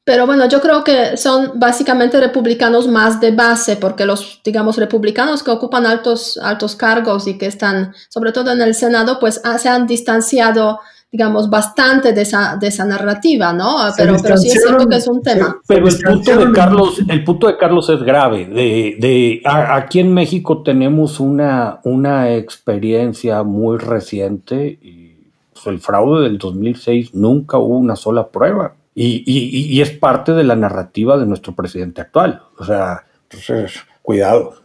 Pero 0.05 0.27
bueno, 0.27 0.47
yo 0.47 0.61
creo 0.61 0.83
que 0.83 1.17
son 1.17 1.53
básicamente 1.55 2.19
republicanos 2.19 2.87
más 2.87 3.19
de 3.19 3.31
base, 3.31 3.75
porque 3.75 4.05
los, 4.05 4.39
digamos, 4.43 4.77
republicanos 4.77 5.41
que 5.41 5.49
ocupan 5.49 5.87
altos, 5.87 6.39
altos 6.41 6.75
cargos 6.75 7.27
y 7.27 7.39
que 7.39 7.47
están, 7.47 7.93
sobre 8.09 8.31
todo 8.31 8.51
en 8.51 8.61
el 8.61 8.75
Senado, 8.75 9.19
pues 9.19 9.41
ah, 9.43 9.57
se 9.57 9.67
han 9.67 9.87
distanciado 9.87 10.79
digamos, 11.11 11.49
bastante 11.49 12.11
de 12.11 12.23
esa, 12.23 12.57
de 12.59 12.67
esa 12.67 12.83
narrativa, 12.83 13.53
¿no? 13.53 13.77
Pero, 13.95 14.17
pero 14.21 14.37
sí 14.37 14.49
es 14.49 14.61
cierto 14.61 14.85
que 14.85 14.97
es 14.97 15.07
un 15.07 15.21
tema. 15.21 15.61
Pero 15.65 15.87
el 15.87 15.97
punto 15.97 16.37
de 16.37 16.51
Carlos, 16.51 16.99
el 17.07 17.23
punto 17.23 17.47
de 17.47 17.55
Carlos 17.55 17.89
es 17.89 18.03
grave. 18.03 18.45
De, 18.45 18.97
de 18.99 19.41
aquí 19.45 20.01
en 20.01 20.13
México 20.13 20.61
tenemos 20.61 21.21
una, 21.21 21.79
una 21.85 22.35
experiencia 22.35 23.43
muy 23.43 23.77
reciente 23.77 24.77
y 24.81 25.15
el 25.65 25.79
fraude 25.79 26.23
del 26.23 26.37
2006 26.37 27.15
nunca 27.15 27.59
hubo 27.59 27.77
una 27.77 27.95
sola 27.95 28.27
prueba. 28.27 28.73
Y, 28.97 29.23
y, 29.25 29.81
es 29.81 29.91
parte 29.91 30.31
de 30.31 30.45
la 30.45 30.55
narrativa 30.55 31.17
de 31.17 31.25
nuestro 31.25 31.53
presidente 31.53 31.99
actual. 31.99 32.41
O 32.57 32.63
sea, 32.63 33.03
entonces, 33.23 33.81
cuidado. 34.01 34.55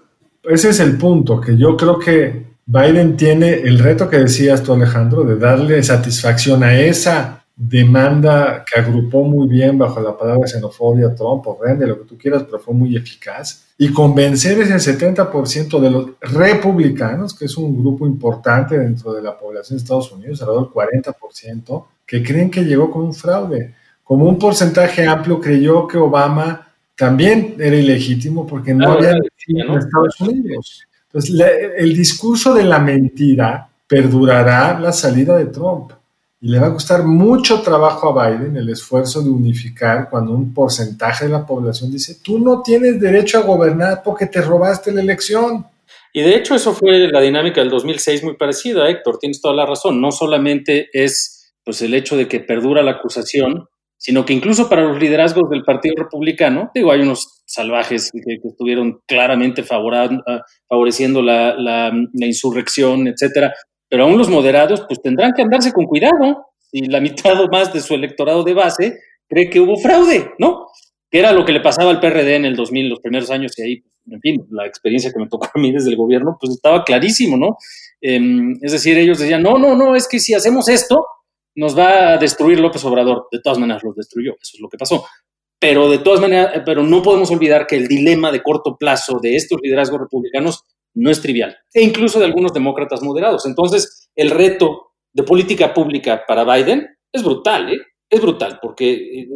Ese 0.45 0.71
es 0.71 0.79
el 0.79 0.97
punto, 0.97 1.41
que 1.41 1.57
yo 1.57 1.77
creo 1.77 1.99
que 1.99 2.47
Biden 2.65 3.17
tiene 3.17 3.55
el 3.55 3.81
reto 3.81 4.09
que 4.09 4.19
decías 4.19 4.63
tú, 4.63 4.73
Alejandro, 4.73 5.25
de 5.25 5.37
darle 5.37 5.83
satisfacción 5.83 6.63
a 6.63 6.79
esa 6.79 7.45
demanda 7.63 8.65
que 8.65 8.81
agrupó 8.81 9.25
muy 9.25 9.47
bien 9.47 9.77
bajo 9.77 10.01
la 10.01 10.17
palabra 10.17 10.47
xenofobia, 10.47 11.15
Trump, 11.15 11.45
Rende, 11.61 11.87
lo 11.87 11.99
que 11.99 12.09
tú 12.09 12.17
quieras, 12.17 12.45
pero 12.45 12.59
fue 12.59 12.73
muy 12.73 12.97
eficaz, 12.97 13.67
y 13.77 13.93
convencer 13.93 14.59
ese 14.61 14.99
70% 14.99 15.79
de 15.79 15.91
los 15.91 16.07
republicanos, 16.21 17.35
que 17.35 17.45
es 17.45 17.57
un 17.59 17.79
grupo 17.79 18.07
importante 18.07 18.79
dentro 18.79 19.13
de 19.13 19.21
la 19.21 19.37
población 19.37 19.77
de 19.77 19.83
Estados 19.83 20.11
Unidos, 20.13 20.41
alrededor 20.41 20.73
del 20.73 20.73
40%, 20.73 21.85
que 22.07 22.23
creen 22.23 22.51
que 22.51 22.65
llegó 22.65 22.91
con 22.91 23.03
un 23.03 23.15
fraude. 23.15 23.75
Como 24.11 24.25
un 24.25 24.41
porcentaje 24.41 25.07
amplio 25.07 25.41
creyó 25.41 25.87
que 25.87 25.97
Obama 25.97 26.69
también 26.97 27.55
era 27.61 27.77
ilegítimo 27.77 28.45
porque 28.45 28.75
no 28.75 28.91
había 28.91 29.13
en 29.13 29.71
Estados 29.79 30.21
Unidos. 30.21 30.83
Entonces, 31.05 31.41
el 31.77 31.95
discurso 31.95 32.53
de 32.53 32.65
la 32.65 32.81
mentira 32.81 33.69
perdurará 33.87 34.81
la 34.81 34.91
salida 34.91 35.39
de 35.39 35.47
Trump. 35.47 35.93
Y 36.41 36.49
le 36.49 36.59
va 36.59 36.67
a 36.67 36.73
costar 36.73 37.05
mucho 37.05 37.63
trabajo 37.63 38.09
a 38.19 38.31
Biden 38.31 38.57
el 38.57 38.69
esfuerzo 38.71 39.23
de 39.23 39.31
unificar 39.31 40.11
cuando 40.11 40.33
un 40.33 40.53
porcentaje 40.53 41.27
de 41.27 41.31
la 41.31 41.47
población 41.47 41.93
dice, 41.93 42.17
tú 42.21 42.41
no 42.41 42.63
tienes 42.63 42.99
derecho 42.99 43.39
a 43.39 43.43
gobernar 43.43 44.03
porque 44.03 44.27
te 44.27 44.41
robaste 44.41 44.91
la 44.91 45.03
elección. 45.03 45.65
Y 46.13 46.23
de 46.23 46.35
hecho 46.35 46.57
eso 46.57 46.73
fue 46.73 47.07
la 47.13 47.21
dinámica 47.21 47.61
del 47.61 47.71
2006 47.71 48.25
muy 48.25 48.35
parecida, 48.35 48.91
Héctor, 48.91 49.19
tienes 49.21 49.41
toda 49.41 49.55
la 49.55 49.67
razón. 49.67 50.01
No 50.01 50.11
solamente 50.11 50.89
es 50.93 51.53
pues, 51.63 51.81
el 51.83 51.95
hecho 51.95 52.17
de 52.17 52.27
que 52.27 52.41
perdura 52.41 52.83
la 52.83 52.91
acusación, 52.91 53.69
sino 54.01 54.25
que 54.25 54.33
incluso 54.33 54.67
para 54.71 54.83
los 54.83 54.99
liderazgos 54.99 55.51
del 55.51 55.63
Partido 55.63 55.95
Republicano, 55.99 56.71
digo, 56.75 56.91
hay 56.91 57.03
unos 57.03 57.43
salvajes 57.45 58.11
que, 58.11 58.39
estuvieron 58.43 59.03
claramente 59.07 59.63
ah, 59.71 60.43
favoreciendo 60.67 61.21
la, 61.21 61.93
insurrección, 62.15 63.09
etcétera, 63.09 63.55
pero 63.91 64.05
aún 64.05 64.17
los 64.17 64.31
moderados, 64.31 64.87
pues 64.89 65.03
tendrán 65.03 65.33
que 65.35 65.43
andarse 65.43 65.73
con 65.73 65.85
cuidado. 65.85 66.47
Y 66.73 66.87
la 66.87 67.01
mitad 67.01 67.39
o 67.41 67.49
más 67.49 67.75
de 67.75 67.81
su 67.81 67.95
electorado 67.95 68.43
de 68.43 68.55
base 68.55 68.99
cree 69.29 69.51
que 69.51 69.61
hubo 69.61 69.77
fraude, 69.77 70.31
¿no? 70.39 70.69
Que 71.11 71.19
era 71.19 71.33
lo 71.33 71.45
que 71.45 71.53
le 71.53 71.61
pasaba 71.61 71.91
al 71.91 72.01
PRD 72.01 72.37
en 72.37 72.47
el 72.47 72.57
2000, 72.57 72.89
los 72.89 73.01
primeros 73.01 73.31
años, 73.31 73.53
y 73.59 73.63
ahí, 73.63 73.85
en 74.11 74.21
fin, 74.21 74.47
la 74.51 74.67
experiencia 74.67 75.13
que 75.13 75.19
me 75.19 75.29
tocó 75.29 75.47
a 75.53 75.59
mí 75.59 75.73
desde 75.73 75.91
el 75.91 75.97
gobierno, 75.97 76.39
pues 76.41 76.53
estaba 76.55 76.85
clarísimo, 76.85 77.37
¿no? 77.37 77.59
Em, 78.01 78.57
es 78.63 78.73
decir, 78.73 78.97
ellos 78.97 79.19
decían, 79.19 79.43
no, 79.43 79.59
no, 79.59 79.77
no, 79.77 79.95
es 79.95 80.09
que 80.09 80.21
si 80.21 80.33
hacemos 80.33 80.69
esto, 80.71 81.05
nos 81.55 81.77
va 81.77 82.13
a 82.13 82.19
destruir 82.19 82.61
López 82.61 82.85
Obrador. 82.85 83.27
De 83.31 83.41
todas 83.41 83.59
maneras, 83.59 83.83
los 83.83 83.97
destruyó, 83.97 84.33
eso 84.33 84.53
es 84.55 84.61
lo 84.61 84.69
que 84.69 84.79
pasó. 84.79 85.05
Pero 85.59 85.91
de 85.91 85.99
todas 85.99 86.21
maneras, 86.21 86.57
eh, 86.57 86.63
pero 86.65 86.83
no 86.83 87.03
podemos 87.03 87.31
olvidar 87.31 87.67
que 87.67 87.77
el 87.77 87.87
dilema 87.87 88.33
de 88.33 88.43
corto 88.43 88.77
plazo 88.79 89.19
de 89.21 89.37
estos 89.37 89.61
liderazgos 89.63 90.01
republicanos 90.01 90.65
no 90.95 91.11
es 91.11 91.21
trivial, 91.21 91.57
e 91.73 91.83
incluso 91.83 92.19
de 92.19 92.25
algunos 92.25 92.53
demócratas 92.53 93.03
moderados. 93.03 93.47
Entonces, 93.47 94.11
el 94.17 94.31
reto 94.31 94.93
de 95.13 95.23
política 95.23 95.73
pública 95.73 96.25
para 96.27 96.45
Biden 96.45 96.89
es 97.13 97.23
brutal, 97.23 97.73
¿eh? 97.73 97.79
Es 98.09 98.21
brutal, 98.21 98.59
porque 98.61 98.93
eh, 98.93 99.29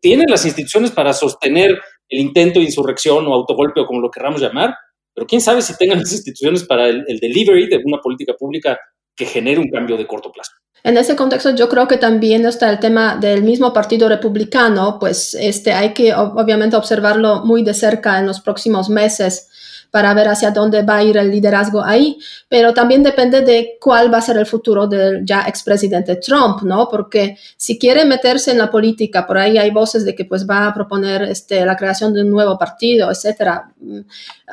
tiene 0.00 0.24
las 0.28 0.44
instituciones 0.44 0.90
para 0.90 1.12
sostener 1.12 1.78
el 2.08 2.20
intento 2.20 2.58
de 2.58 2.66
insurrección 2.66 3.26
o 3.26 3.32
autogolpe 3.32 3.80
o 3.80 3.86
como 3.86 4.00
lo 4.00 4.10
querramos 4.10 4.40
llamar, 4.40 4.74
pero 5.14 5.26
quién 5.26 5.40
sabe 5.40 5.62
si 5.62 5.76
tengan 5.76 6.00
las 6.00 6.12
instituciones 6.12 6.64
para 6.64 6.88
el, 6.88 7.04
el 7.06 7.18
delivery 7.18 7.68
de 7.68 7.80
una 7.84 7.98
política 7.98 8.34
pública 8.34 8.78
que 9.18 9.26
genere 9.26 9.60
un 9.60 9.68
cambio 9.68 9.96
de 9.96 10.06
corto 10.06 10.30
plazo. 10.32 10.52
En 10.84 10.96
ese 10.96 11.16
contexto, 11.16 11.50
yo 11.54 11.68
creo 11.68 11.88
que 11.88 11.96
también 11.96 12.46
está 12.46 12.70
el 12.70 12.78
tema 12.78 13.16
del 13.16 13.42
mismo 13.42 13.72
Partido 13.72 14.08
Republicano, 14.08 14.98
pues 15.00 15.34
este, 15.34 15.72
hay 15.72 15.92
que 15.92 16.14
obviamente 16.14 16.76
observarlo 16.76 17.44
muy 17.44 17.64
de 17.64 17.74
cerca 17.74 18.18
en 18.20 18.26
los 18.26 18.40
próximos 18.40 18.88
meses 18.88 19.48
para 19.90 20.12
ver 20.14 20.28
hacia 20.28 20.50
dónde 20.50 20.82
va 20.82 20.96
a 20.96 21.02
ir 21.02 21.16
el 21.16 21.30
liderazgo 21.30 21.82
ahí, 21.82 22.18
pero 22.48 22.74
también 22.74 23.02
depende 23.02 23.40
de 23.40 23.78
cuál 23.80 24.12
va 24.12 24.18
a 24.18 24.22
ser 24.22 24.36
el 24.36 24.46
futuro 24.46 24.86
del 24.86 25.24
ya 25.24 25.42
expresidente 25.48 26.16
Trump, 26.16 26.62
¿no? 26.62 26.88
Porque 26.88 27.38
si 27.56 27.78
quiere 27.78 28.04
meterse 28.04 28.50
en 28.52 28.58
la 28.58 28.70
política, 28.70 29.26
por 29.26 29.38
ahí 29.38 29.56
hay 29.56 29.70
voces 29.70 30.04
de 30.04 30.14
que 30.14 30.26
pues 30.26 30.46
va 30.48 30.66
a 30.66 30.74
proponer 30.74 31.22
este, 31.22 31.64
la 31.64 31.76
creación 31.76 32.12
de 32.12 32.22
un 32.22 32.30
nuevo 32.30 32.58
partido, 32.58 33.10
etcétera. 33.10 33.72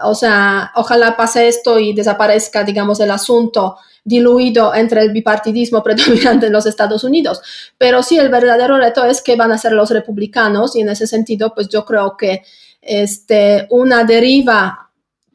O 0.04 0.16
sea, 0.16 0.72
ojalá 0.76 1.18
pase 1.18 1.48
esto 1.50 1.78
y 1.78 1.94
desaparezca, 1.94 2.64
digamos, 2.64 3.00
el 3.02 3.12
asunto 3.12 3.78
diluido 4.06 4.74
entre 4.74 5.02
el 5.02 5.12
bipartidismo 5.12 5.84
predominante 5.84 6.46
en 6.46 6.54
los 6.54 6.66
Estados 6.66 7.04
Unidos. 7.04 7.42
Pero 7.78 8.02
sí, 8.02 8.18
el 8.18 8.30
verdadero 8.30 8.78
reto 8.78 9.04
es 9.04 9.22
que 9.22 9.36
van 9.36 9.52
a 9.52 9.58
ser 9.58 9.74
los 9.74 9.90
republicanos 9.90 10.78
y 10.78 10.82
en 10.82 10.90
ese 10.90 11.08
sentido, 11.08 11.54
pues 11.54 11.68
yo 11.68 11.84
creo 11.84 12.16
que 12.16 12.44
este, 12.82 13.68
una 13.72 14.06
deriva 14.06 14.86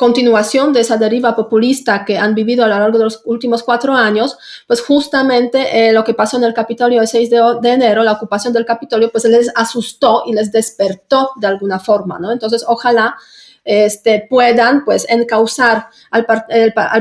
continuación 0.01 0.73
de 0.73 0.81
esa 0.81 0.97
deriva 0.97 1.37
populista 1.37 2.07
que 2.07 2.17
han 2.17 2.35
vivido 2.35 2.65
a 2.65 2.69
lo 2.69 2.79
largo 2.79 2.97
de 2.97 3.05
los 3.05 3.21
últimos 3.27 3.63
cuatro 3.63 3.93
años, 3.93 4.39
pues 4.67 4.81
justamente 4.81 5.89
eh, 5.89 5.93
lo 5.93 6.05
que 6.05 6.15
pasó 6.15 6.39
en 6.39 6.45
el 6.45 6.55
Capitolio 6.55 7.03
el 7.03 7.07
6 7.07 7.29
de, 7.29 7.69
enero, 7.69 8.03
la 8.03 8.13
ocupación 8.13 8.55
del 8.55 8.65
Capitolio, 8.65 9.11
pues 9.13 9.27
les 9.27 9.53
asustó 9.55 10.23
y 10.25 10.33
les 10.33 10.51
despertó 10.51 11.33
de 11.37 11.49
alguna 11.49 11.79
forma, 11.79 12.19
¿no? 12.19 12.33
Entonces, 12.33 12.65
ojalá 12.67 13.15
este, 13.65 14.27
puedan 14.29 14.85
pues 14.85 15.07
encauzar 15.09 15.89
al, 16.11 16.25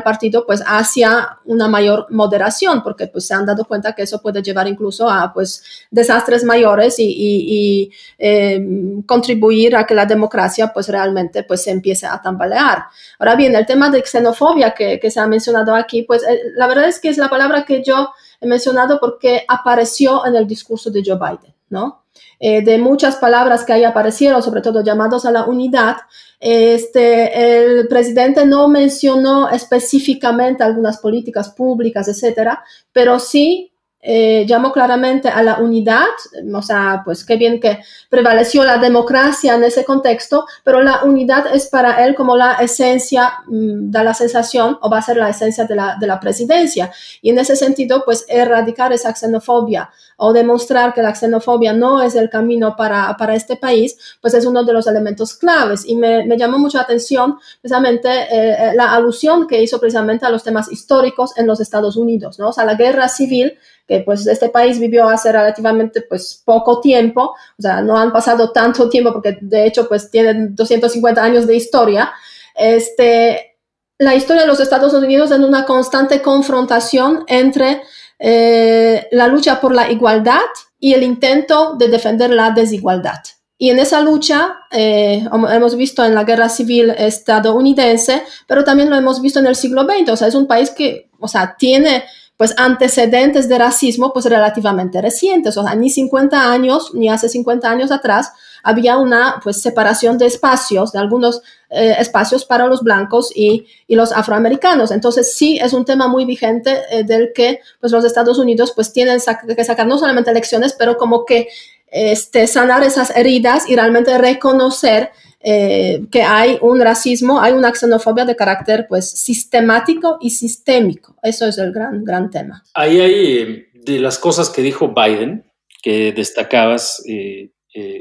partido 0.03 0.45
pues 0.45 0.61
hacia 0.65 1.39
una 1.45 1.67
mayor 1.67 2.07
moderación, 2.09 2.83
porque 2.83 3.07
pues 3.07 3.25
se 3.27 3.33
han 3.33 3.45
dado 3.45 3.65
cuenta 3.65 3.93
que 3.93 4.03
eso 4.03 4.21
puede 4.21 4.41
llevar 4.41 4.67
incluso 4.67 5.09
a 5.09 5.33
pues 5.33 5.63
desastres 5.89 6.43
mayores 6.43 6.95
y, 6.99 7.91
em, 8.17 9.01
contribuir 9.03 9.75
a 9.75 9.85
que 9.85 9.95
la 9.95 10.05
democracia 10.05 10.71
pues 10.73 10.89
realmente 10.89 11.43
pues 11.43 11.63
se 11.63 11.71
empiece 11.71 12.05
a 12.05 12.21
tambalear. 12.21 12.85
Ahora 13.17 13.35
bien, 13.35 13.55
el 13.55 13.65
tema 13.65 13.89
de 13.89 14.03
xenofobia 14.05 14.71
que, 14.71 14.99
que 14.99 15.11
se 15.11 15.19
ha 15.19 15.27
mencionado 15.27 15.75
aquí, 15.75 16.03
pues 16.03 16.23
eh, 16.23 16.51
la 16.55 16.67
verdad 16.67 16.87
es 16.87 16.99
que 16.99 17.09
es 17.09 17.17
la 17.17 17.29
palabra 17.29 17.65
que 17.65 17.83
yo 17.83 18.11
he 18.41 18.47
mencionado 18.47 18.99
porque 18.99 19.45
apareció 19.47 20.25
en 20.25 20.35
el 20.35 20.47
discurso 20.47 20.89
de 20.89 21.03
Joe 21.05 21.17
Biden, 21.17 21.53
¿no? 21.69 22.03
Eh, 22.39 22.61
de 22.63 22.77
muchas 22.77 23.17
palabras 23.17 23.65
que 23.65 23.73
ahí 23.73 23.83
aparecieron, 23.83 24.41
sobre 24.41 24.61
todo 24.61 24.83
llamados 24.83 25.25
a 25.25 25.31
la 25.31 25.45
unidad, 25.45 25.97
este, 26.39 27.57
el 27.77 27.87
presidente 27.87 28.45
no 28.45 28.69
mencionó 28.69 29.49
específicamente 29.49 30.63
algunas 30.63 30.97
políticas 30.99 31.49
públicas, 31.49 32.07
etcétera, 32.07 32.63
pero 32.93 33.19
sí 33.19 33.68
eh, 34.01 34.45
llamó 34.47 34.71
claramente 34.71 35.27
a 35.27 35.43
la 35.43 35.59
unidad, 35.59 36.05
o 36.53 36.61
sea, 36.61 37.01
pues 37.03 37.25
qué 37.25 37.35
bien 37.35 37.59
que 37.59 37.79
prevaleció 38.09 38.63
la 38.63 38.77
democracia 38.77 39.55
en 39.55 39.63
ese 39.65 39.83
contexto, 39.83 40.45
pero 40.63 40.81
la 40.81 41.03
unidad 41.03 41.53
es 41.53 41.67
para 41.67 42.05
él 42.05 42.15
como 42.15 42.37
la 42.37 42.53
esencia, 42.53 43.39
mm, 43.47 43.91
da 43.91 44.03
la 44.03 44.13
sensación, 44.13 44.77
o 44.81 44.89
va 44.89 44.99
a 44.99 45.01
ser 45.01 45.17
la 45.17 45.29
esencia 45.29 45.65
de 45.65 45.75
la, 45.75 45.97
de 45.99 46.07
la 46.07 46.19
presidencia. 46.19 46.91
Y 47.21 47.31
en 47.31 47.39
ese 47.39 47.57
sentido, 47.57 48.03
pues 48.05 48.25
erradicar 48.29 48.93
esa 48.93 49.13
xenofobia 49.13 49.89
o 50.15 50.31
demostrar 50.31 50.93
que 50.93 51.01
la 51.01 51.13
xenofobia 51.13 51.73
no 51.73 52.01
es 52.01 52.15
el 52.15 52.29
camino 52.29 52.75
para, 52.77 53.15
para 53.17 53.35
este 53.35 53.57
país, 53.57 53.97
pues 54.21 54.33
es 54.33 54.45
uno 54.45 54.63
de 54.63 54.73
los 54.73 54.87
elementos 54.87 55.33
claves. 55.33 55.83
Y 55.85 55.95
me, 55.95 56.25
me 56.25 56.37
llamó 56.37 56.57
mucho 56.57 56.77
la 56.77 56.83
atención 56.83 57.37
precisamente 57.61 58.09
eh, 58.09 58.27
eh, 58.31 58.71
la 58.75 58.93
alusión 58.93 59.47
que 59.47 59.61
hizo 59.61 59.79
precisamente 59.79 60.25
a 60.25 60.29
los 60.29 60.43
temas 60.43 60.71
históricos 60.71 61.37
en 61.37 61.47
los 61.47 61.59
Estados 61.59 61.97
Unidos, 61.97 62.39
¿no? 62.39 62.49
O 62.49 62.53
sea, 62.53 62.65
la 62.65 62.75
guerra 62.75 63.07
civil 63.09 63.57
que 63.89 64.01
pues 64.01 64.27
este 64.27 64.49
país 64.49 64.79
vivió 64.79 65.09
hace 65.09 65.31
relativamente 65.31 66.01
pues 66.03 66.43
poco 66.45 66.79
tiempo, 66.79 67.33
o 67.57 67.61
sea, 67.61 67.81
no 67.81 67.97
han 67.97 68.13
pasado 68.13 68.51
tanto 68.51 68.87
tiempo 68.87 69.11
porque 69.11 69.39
de 69.41 69.65
hecho 69.65 69.89
pues 69.89 70.11
tienen 70.11 70.55
250 70.55 71.21
años 71.21 71.47
de 71.47 71.55
historia, 71.55 72.11
este, 72.55 73.57
la 73.97 74.13
historia 74.13 74.43
de 74.43 74.47
los 74.47 74.59
Estados 74.59 74.93
Unidos 74.93 75.31
es 75.31 75.39
una 75.39 75.65
constante 75.65 76.21
confrontación 76.21 77.23
entre 77.25 77.81
eh, 78.19 79.07
la 79.11 79.27
lucha 79.27 79.59
por 79.59 79.73
la 79.73 79.91
igualdad 79.91 80.45
y 80.79 80.93
el 80.93 81.01
intento 81.01 81.73
de 81.73 81.87
defender 81.87 82.29
la 82.29 82.51
desigualdad. 82.51 83.23
Y 83.57 83.71
en 83.71 83.79
esa 83.79 84.01
lucha 84.01 84.55
eh, 84.71 85.25
hemos 85.51 85.75
visto 85.75 86.05
en 86.05 86.13
la 86.13 86.23
guerra 86.23 86.47
civil 86.47 86.91
estadounidense, 86.91 88.23
pero 88.47 88.63
también 88.63 88.89
lo 88.89 88.95
hemos 88.95 89.19
visto 89.19 89.39
en 89.39 89.47
el 89.47 89.55
siglo 89.55 89.83
XX. 89.83 90.11
O 90.11 90.15
sea, 90.15 90.27
es 90.27 90.35
un 90.35 90.47
país 90.47 90.69
que, 90.69 91.09
o 91.19 91.27
sea, 91.27 91.55
tiene 91.57 92.05
pues 92.39 92.53
antecedentes 92.55 93.49
de 93.49 93.57
racismo 93.57 94.13
pues 94.13 94.23
relativamente 94.23 95.01
recientes, 95.01 95.57
o 95.57 95.63
sea, 95.63 95.75
ni 95.75 95.89
50 95.89 96.53
años, 96.53 96.93
ni 96.93 97.09
hace 97.09 97.27
50 97.27 97.69
años 97.69 97.91
atrás, 97.91 98.31
había 98.63 98.97
una 98.97 99.41
pues 99.43 99.61
separación 99.61 100.17
de 100.17 100.27
espacios, 100.27 100.93
de 100.93 100.99
algunos 100.99 101.41
eh, 101.69 101.97
espacios 101.99 102.45
para 102.45 102.65
los 102.67 102.81
blancos 102.81 103.29
y, 103.35 103.67
y, 103.87 103.95
los 103.97 104.13
afroamericanos. 104.13 104.91
Entonces 104.91 105.33
sí 105.33 105.59
es 105.61 105.73
un 105.73 105.83
tema 105.83 106.07
muy 106.07 106.23
vigente 106.23 106.77
eh, 106.91 107.03
del 107.03 107.33
que 107.35 107.59
pues 107.81 107.91
los 107.91 108.05
Estados 108.05 108.39
Unidos 108.39 108.71
pues 108.73 108.93
tienen 108.93 109.19
que 109.53 109.65
sacar 109.65 109.85
no 109.85 109.97
solamente 109.97 110.33
lecciones, 110.33 110.71
pero 110.71 110.95
como 110.95 111.25
que 111.25 111.49
este, 111.91 112.47
sanar 112.47 112.83
esas 112.83 113.13
heridas 113.17 113.69
y 113.69 113.75
realmente 113.75 114.17
reconocer 114.17 115.11
eh, 115.41 116.01
que 116.11 116.21
hay 116.21 116.57
un 116.61 116.81
racismo, 116.81 117.39
hay 117.39 117.53
una 117.53 117.73
xenofobia 117.73 118.25
de 118.25 118.35
carácter 118.35 118.87
pues 118.89 119.09
sistemático 119.09 120.17
y 120.19 120.31
sistémico. 120.31 121.15
Eso 121.23 121.47
es 121.47 121.57
el 121.57 121.71
gran, 121.71 122.03
gran 122.03 122.29
tema. 122.29 122.63
Ahí 122.73 122.99
hay 122.99 123.37
eh, 123.37 123.67
de 123.73 123.99
las 123.99 124.19
cosas 124.19 124.49
que 124.49 124.61
dijo 124.61 124.93
Biden, 124.93 125.45
que 125.81 126.11
destacabas, 126.11 127.01
eh, 127.07 127.51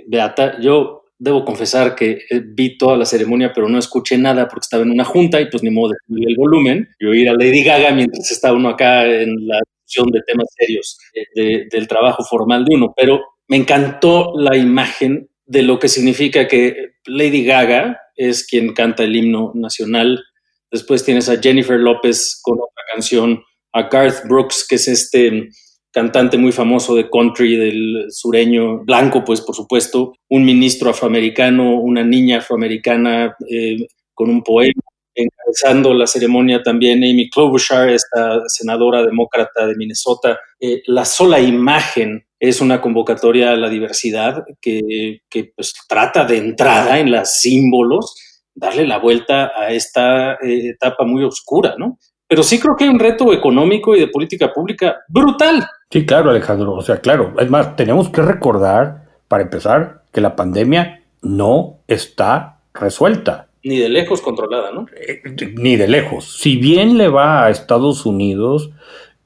Beata, 0.08 0.60
yo 0.60 1.04
debo 1.16 1.44
confesar 1.44 1.94
que 1.94 2.18
vi 2.46 2.76
toda 2.76 2.96
la 2.96 3.04
ceremonia, 3.04 3.52
pero 3.54 3.68
no 3.68 3.78
escuché 3.78 4.18
nada 4.18 4.48
porque 4.48 4.64
estaba 4.64 4.82
en 4.82 4.90
una 4.90 5.04
junta 5.04 5.40
y 5.40 5.48
pues 5.48 5.62
ni 5.62 5.70
modo 5.70 5.90
de 5.90 5.96
subir 6.06 6.28
el 6.28 6.36
volumen 6.36 6.88
y 6.98 7.06
oír 7.06 7.28
a 7.28 7.34
Lady 7.34 7.62
Gaga 7.62 7.92
mientras 7.92 8.30
está 8.32 8.52
uno 8.52 8.70
acá 8.70 9.06
en 9.06 9.46
la 9.46 9.60
discusión 9.84 10.10
de 10.10 10.20
temas 10.26 10.48
serios 10.56 10.98
del 11.34 11.86
trabajo 11.86 12.24
formal 12.24 12.64
de 12.64 12.74
uno. 12.74 12.94
Pero 12.96 13.20
me 13.46 13.56
encantó 13.56 14.32
la 14.36 14.56
imagen 14.56 15.28
de 15.48 15.62
lo 15.62 15.78
que 15.78 15.88
significa 15.88 16.46
que 16.46 16.92
Lady 17.06 17.44
Gaga 17.44 17.98
es 18.16 18.46
quien 18.46 18.74
canta 18.74 19.02
el 19.04 19.16
himno 19.16 19.52
nacional. 19.54 20.22
Después 20.70 21.04
tienes 21.04 21.28
a 21.30 21.40
Jennifer 21.40 21.80
López 21.80 22.38
con 22.42 22.58
otra 22.58 22.84
canción, 22.92 23.42
a 23.72 23.88
Garth 23.88 24.26
Brooks, 24.28 24.66
que 24.68 24.74
es 24.74 24.88
este 24.88 25.48
cantante 25.90 26.36
muy 26.36 26.52
famoso 26.52 26.94
de 26.94 27.08
country 27.08 27.56
del 27.56 28.06
sureño, 28.10 28.84
blanco, 28.84 29.24
pues 29.24 29.40
por 29.40 29.54
supuesto, 29.54 30.12
un 30.28 30.44
ministro 30.44 30.90
afroamericano, 30.90 31.80
una 31.80 32.04
niña 32.04 32.38
afroamericana 32.38 33.34
eh, 33.50 33.86
con 34.12 34.28
un 34.28 34.42
poema. 34.42 34.82
Encabezando 35.14 35.94
la 35.94 36.06
ceremonia 36.06 36.62
también 36.62 36.98
Amy 36.98 37.30
Klobuchar, 37.30 37.88
esta 37.88 38.42
senadora 38.48 39.02
demócrata 39.02 39.66
de 39.66 39.74
Minnesota. 39.76 40.38
Eh, 40.60 40.82
la 40.86 41.06
sola 41.06 41.40
imagen 41.40 42.27
es 42.40 42.60
una 42.60 42.80
convocatoria 42.80 43.50
a 43.50 43.56
la 43.56 43.68
diversidad 43.68 44.44
que, 44.60 45.20
pues, 45.56 45.74
trata 45.88 46.24
de 46.24 46.38
entrada 46.38 46.98
en 46.98 47.10
los 47.10 47.28
símbolos 47.34 48.14
darle 48.54 48.86
la 48.86 48.98
vuelta 48.98 49.52
a 49.56 49.70
esta 49.70 50.34
eh, 50.34 50.70
etapa 50.70 51.04
muy 51.04 51.22
oscura, 51.24 51.74
¿no? 51.78 51.98
Pero 52.26 52.42
sí 52.42 52.58
creo 52.58 52.76
que 52.76 52.84
hay 52.84 52.90
un 52.90 52.98
reto 52.98 53.32
económico 53.32 53.96
y 53.96 54.00
de 54.00 54.08
política 54.08 54.52
pública 54.52 54.96
brutal. 55.08 55.66
Sí, 55.90 56.04
claro, 56.04 56.30
Alejandro. 56.30 56.74
O 56.74 56.82
sea, 56.82 56.98
claro. 56.98 57.34
Es 57.38 57.48
más, 57.48 57.74
tenemos 57.76 58.10
que 58.10 58.20
recordar, 58.20 59.06
para 59.28 59.44
empezar, 59.44 60.02
que 60.12 60.20
la 60.20 60.36
pandemia 60.36 61.02
no 61.22 61.78
está 61.86 62.60
resuelta. 62.74 63.48
Ni 63.62 63.78
de 63.78 63.88
lejos 63.88 64.20
controlada, 64.20 64.72
¿no? 64.72 64.86
Eh, 64.94 65.22
ni 65.54 65.76
de 65.76 65.88
lejos. 65.88 66.38
Si 66.38 66.56
bien 66.56 66.98
le 66.98 67.08
va 67.08 67.46
a 67.46 67.50
Estados 67.50 68.04
Unidos, 68.04 68.70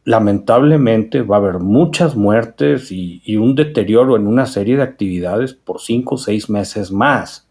lamentablemente 0.05 1.23
va 1.23 1.37
a 1.37 1.41
haber 1.41 1.59
muchas 1.59 2.17
muertes 2.17 2.91
y, 2.91 3.37
un 3.37 3.55
deterioro 3.55 4.17
en 4.17 4.27
una 4.27 4.47
serie 4.47 4.77
de 4.77 4.83
actividades 4.83 5.55
por 5.55 5.81
cinco 5.81 6.17
o 6.17 6.19
seis 6.19 6.51
meses 6.51 6.91
más. 6.91 7.47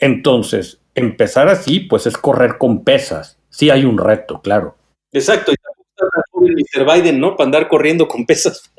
Entonces, 0.00 0.80
empezar 0.94 1.48
así, 1.48 1.80
pues 1.80 2.06
es 2.06 2.16
correr 2.16 2.58
con 2.58 2.84
pesas. 2.84 3.38
Sí 3.48 3.70
hay 3.70 3.84
un 3.84 3.98
reto, 3.98 4.40
claro. 4.40 4.76
Exacto, 5.12 5.52
y 5.52 5.56
Mr. 6.40 6.84
Biden, 6.84 7.20
¿no? 7.20 7.36
Para 7.36 7.46
andar 7.46 7.68
corriendo 7.68 8.08
con 8.08 8.24
pesas. 8.24 8.70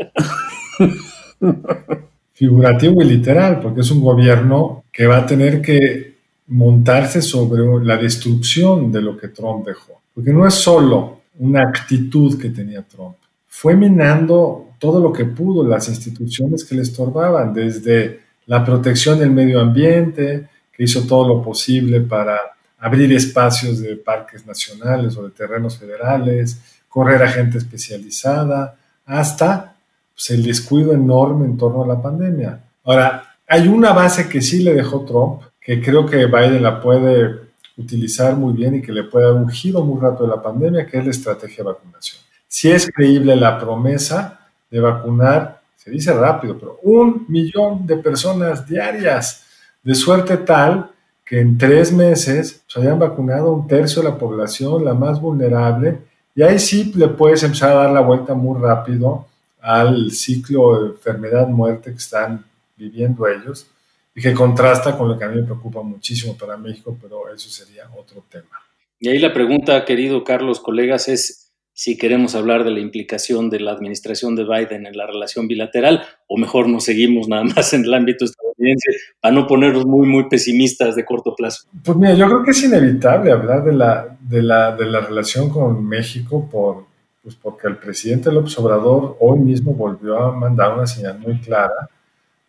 Figurativo 2.34 3.02
y 3.02 3.06
literal, 3.06 3.60
porque 3.60 3.82
es 3.82 3.92
un 3.92 4.02
gobierno 4.02 4.86
que 4.92 5.06
va 5.06 5.18
a 5.18 5.26
tener 5.26 5.62
que 5.62 6.16
montarse 6.48 7.22
sobre 7.22 7.86
la 7.86 7.98
destrucción 7.98 8.92
de 8.92 9.02
lo 9.02 9.16
que 9.16 9.28
Trump 9.28 9.66
dejó. 9.66 10.02
Porque 10.14 10.32
no 10.32 10.48
es 10.48 10.56
solo 10.56 11.21
una 11.42 11.64
actitud 11.64 12.40
que 12.40 12.50
tenía 12.50 12.84
Trump. 12.84 13.16
Fue 13.48 13.76
minando 13.76 14.70
todo 14.80 15.00
lo 15.00 15.12
que 15.12 15.26
pudo 15.26 15.68
las 15.68 15.90
instituciones 15.90 16.64
que 16.64 16.76
le 16.76 16.84
estorbaban, 16.84 17.54
desde 17.54 18.22
la 18.46 18.64
protección 18.64 19.20
del 19.20 19.32
medio 19.32 19.60
ambiente, 19.60 20.48
que 20.72 20.84
hizo 20.84 21.02
todo 21.08 21.28
lo 21.28 21.42
posible 21.42 22.02
para 22.02 22.40
abrir 22.80 23.12
espacios 23.14 23.80
de 23.80 23.96
parques 23.96 24.46
nacionales 24.46 25.18
o 25.18 25.24
de 25.24 25.32
terrenos 25.32 25.78
federales, 25.78 26.60
correr 26.88 27.22
a 27.24 27.30
gente 27.30 27.58
especializada, 27.58 28.76
hasta 29.06 29.76
pues, 30.14 30.30
el 30.30 30.44
descuido 30.44 30.94
enorme 30.94 31.46
en 31.46 31.58
torno 31.58 31.84
a 31.84 31.88
la 31.88 32.02
pandemia. 32.02 32.60
Ahora, 32.84 33.36
hay 33.48 33.68
una 33.68 33.94
base 33.94 34.30
que 34.30 34.42
sí 34.42 34.62
le 34.64 34.74
dejó 34.74 35.06
Trump, 35.06 35.42
que 35.60 35.82
creo 35.82 36.06
que 36.06 36.28
Biden 36.28 36.62
la 36.62 36.80
puede 36.80 37.51
utilizar 37.82 38.36
muy 38.36 38.54
bien 38.54 38.76
y 38.76 38.82
que 38.82 38.92
le 38.92 39.04
puede 39.04 39.26
dar 39.26 39.36
un 39.36 39.50
giro 39.50 39.84
muy 39.84 40.00
rápido 40.00 40.26
a 40.26 40.36
la 40.36 40.42
pandemia, 40.42 40.86
que 40.86 40.98
es 40.98 41.06
la 41.06 41.12
estrategia 41.12 41.64
de 41.64 41.72
vacunación. 41.72 42.22
Si 42.48 42.70
es 42.70 42.92
creíble 42.92 43.36
la 43.36 43.60
promesa 43.60 44.48
de 44.70 44.80
vacunar, 44.80 45.62
se 45.76 45.92
dice 45.92 46.14
rápido, 46.14 46.58
pero 46.58 46.80
un 46.84 47.26
millón 47.28 47.86
de 47.86 47.98
personas 47.98 48.68
diarias, 48.68 49.46
de 49.84 49.96
suerte 49.96 50.38
tal 50.38 50.92
que 51.26 51.40
en 51.40 51.58
tres 51.58 51.92
meses 51.92 52.64
se 52.68 52.80
hayan 52.80 53.00
vacunado 53.00 53.54
un 53.54 53.68
tercio 53.68 54.02
de 54.02 54.10
la 54.10 54.18
población, 54.18 54.86
la 54.86 54.94
más 54.94 55.20
vulnerable, 55.20 56.00
y 56.36 56.44
ahí 56.44 56.60
sí 56.60 56.92
le 56.96 57.08
puedes 57.08 57.44
empezar 57.44 57.72
a 57.72 57.82
dar 57.84 57.92
la 57.92 58.02
vuelta 58.02 58.34
muy 58.34 58.60
rápido 58.60 59.26
al 59.62 60.12
ciclo 60.12 60.82
de 60.82 60.90
enfermedad-muerte 60.90 61.92
que 61.92 61.98
están 61.98 62.44
viviendo 62.78 63.28
ellos 63.28 63.68
y 64.14 64.22
que 64.22 64.34
contrasta 64.34 64.98
con 64.98 65.08
lo 65.08 65.18
que 65.18 65.26
a 65.26 65.30
mí 65.30 65.38
me 65.38 65.44
preocupa 65.44 65.82
muchísimo 65.82 66.38
para 66.38 66.58
México, 66.58 66.98
pero 67.02 67.34
eso 67.34 67.50
sería 67.50 67.90
otro 67.98 68.24
tema. 68.30 68.60
Y 69.00 69.10
ahí 69.10 69.20
la 69.20 69.34
pregunta, 69.34 69.84
querido 69.86 70.24
Carlos, 70.24 70.60
colegas, 70.60 71.08
es 71.08 71.52
si 71.74 71.98
queremos 71.98 72.36
hablar 72.36 72.64
de 72.64 72.72
la 72.72 72.80
implicación 72.80 73.50
de 73.50 73.60
la 73.60 73.72
administración 73.72 74.36
de 74.36 74.44
Biden 74.44 74.86
en 74.86 74.96
la 74.96 75.08
relación 75.08 75.48
bilateral, 75.48 76.04
o 76.28 76.38
mejor 76.38 76.68
nos 76.68 76.84
seguimos 76.84 77.28
nada 77.28 77.44
más 77.44 77.74
en 77.74 77.86
el 77.86 77.94
ámbito 77.94 78.26
estadounidense 78.26 78.92
para 79.20 79.34
no 79.34 79.48
ponernos 79.48 79.86
muy, 79.86 80.08
muy 80.08 80.30
pesimistas 80.30 80.96
de 80.96 81.06
corto 81.06 81.34
plazo. 81.36 81.68
Pues 81.84 81.98
mira, 81.98 82.14
yo 82.14 82.28
creo 82.28 82.44
que 82.44 82.52
es 82.52 82.64
inevitable 82.64 83.32
hablar 83.32 83.64
de 83.64 83.74
la, 83.74 84.18
de 84.20 84.42
la, 84.44 84.76
de 84.76 84.86
la 84.86 85.00
relación 85.00 85.50
con 85.50 85.84
México 85.88 86.48
por, 86.52 86.86
pues 87.24 87.36
porque 87.36 87.68
el 87.68 87.78
presidente 87.78 88.32
López 88.32 88.58
Obrador 88.60 89.18
hoy 89.20 89.40
mismo 89.40 89.74
volvió 89.74 90.20
a 90.20 90.32
mandar 90.32 90.74
una 90.74 90.86
señal 90.86 91.18
muy 91.20 91.40
clara 91.40 91.90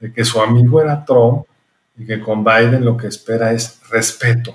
de 0.00 0.12
que 0.12 0.24
su 0.24 0.40
amigo 0.40 0.82
era 0.82 1.04
Trump 1.04 1.46
y 1.96 2.06
que 2.06 2.20
con 2.20 2.44
Biden 2.44 2.84
lo 2.84 2.96
que 2.96 3.08
espera 3.08 3.52
es 3.52 3.80
respeto, 3.90 4.54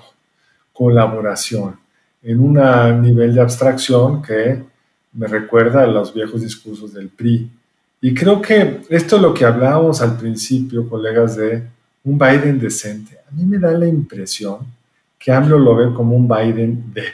colaboración 0.72 1.78
en 2.22 2.40
un 2.40 3.02
nivel 3.02 3.34
de 3.34 3.40
abstracción 3.40 4.22
que 4.22 4.62
me 5.12 5.26
recuerda 5.26 5.82
a 5.82 5.86
los 5.86 6.12
viejos 6.12 6.42
discursos 6.42 6.92
del 6.92 7.08
PRI. 7.08 7.50
Y 8.00 8.14
creo 8.14 8.40
que 8.40 8.82
esto 8.88 9.16
es 9.16 9.22
lo 9.22 9.34
que 9.34 9.44
hablábamos 9.44 10.00
al 10.00 10.16
principio, 10.16 10.88
colegas, 10.88 11.36
de 11.36 11.62
un 12.04 12.18
Biden 12.18 12.58
decente. 12.58 13.18
A 13.28 13.34
mí 13.34 13.44
me 13.44 13.58
da 13.58 13.72
la 13.72 13.86
impresión 13.86 14.58
que 15.18 15.32
AMLO 15.32 15.58
lo 15.58 15.74
ve 15.74 15.92
como 15.92 16.16
un 16.16 16.28
Biden 16.28 16.92
débil, 16.92 17.12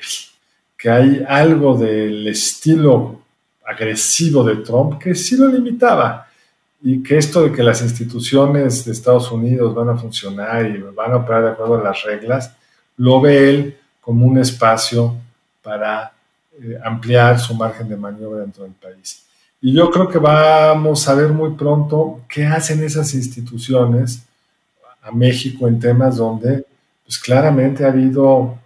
que 0.77 0.91
hay 0.91 1.25
algo 1.27 1.77
del 1.77 2.27
estilo 2.29 3.21
agresivo 3.65 4.45
de 4.45 4.57
Trump 4.57 4.99
que 4.99 5.15
sí 5.15 5.37
lo 5.37 5.49
limitaba 5.49 6.29
y 6.87 7.03
que 7.03 7.17
esto 7.17 7.43
de 7.43 7.51
que 7.51 7.63
las 7.63 7.81
instituciones 7.81 8.85
de 8.85 8.93
Estados 8.93 9.33
Unidos 9.33 9.75
van 9.75 9.89
a 9.89 9.97
funcionar 9.97 10.67
y 10.67 10.77
van 10.83 11.13
a 11.13 11.17
operar 11.17 11.43
de 11.43 11.51
acuerdo 11.53 11.81
a 11.81 11.83
las 11.83 12.03
reglas, 12.03 12.55
lo 12.99 13.23
ve 13.23 13.49
él 13.49 13.79
como 14.03 14.27
un 14.27 14.37
espacio 14.37 15.17
para 15.63 16.13
eh, 16.61 16.79
ampliar 16.85 17.41
su 17.41 17.55
margen 17.55 17.89
de 17.89 17.97
maniobra 17.97 18.43
dentro 18.43 18.65
del 18.65 18.75
país. 18.75 19.25
Y 19.63 19.73
yo 19.73 19.91
creo 19.91 20.07
que 20.11 20.19
vamos 20.19 21.09
a 21.09 21.15
ver 21.15 21.31
muy 21.31 21.55
pronto 21.55 22.21
qué 22.29 22.45
hacen 22.45 22.85
esas 22.85 23.15
instituciones 23.15 24.23
a 25.01 25.11
México 25.11 25.67
en 25.67 25.81
temas 25.81 26.19
donde 26.19 26.67
pues 27.03 27.19
claramente 27.19 27.87
ha 27.87 27.89
habido 27.89 28.59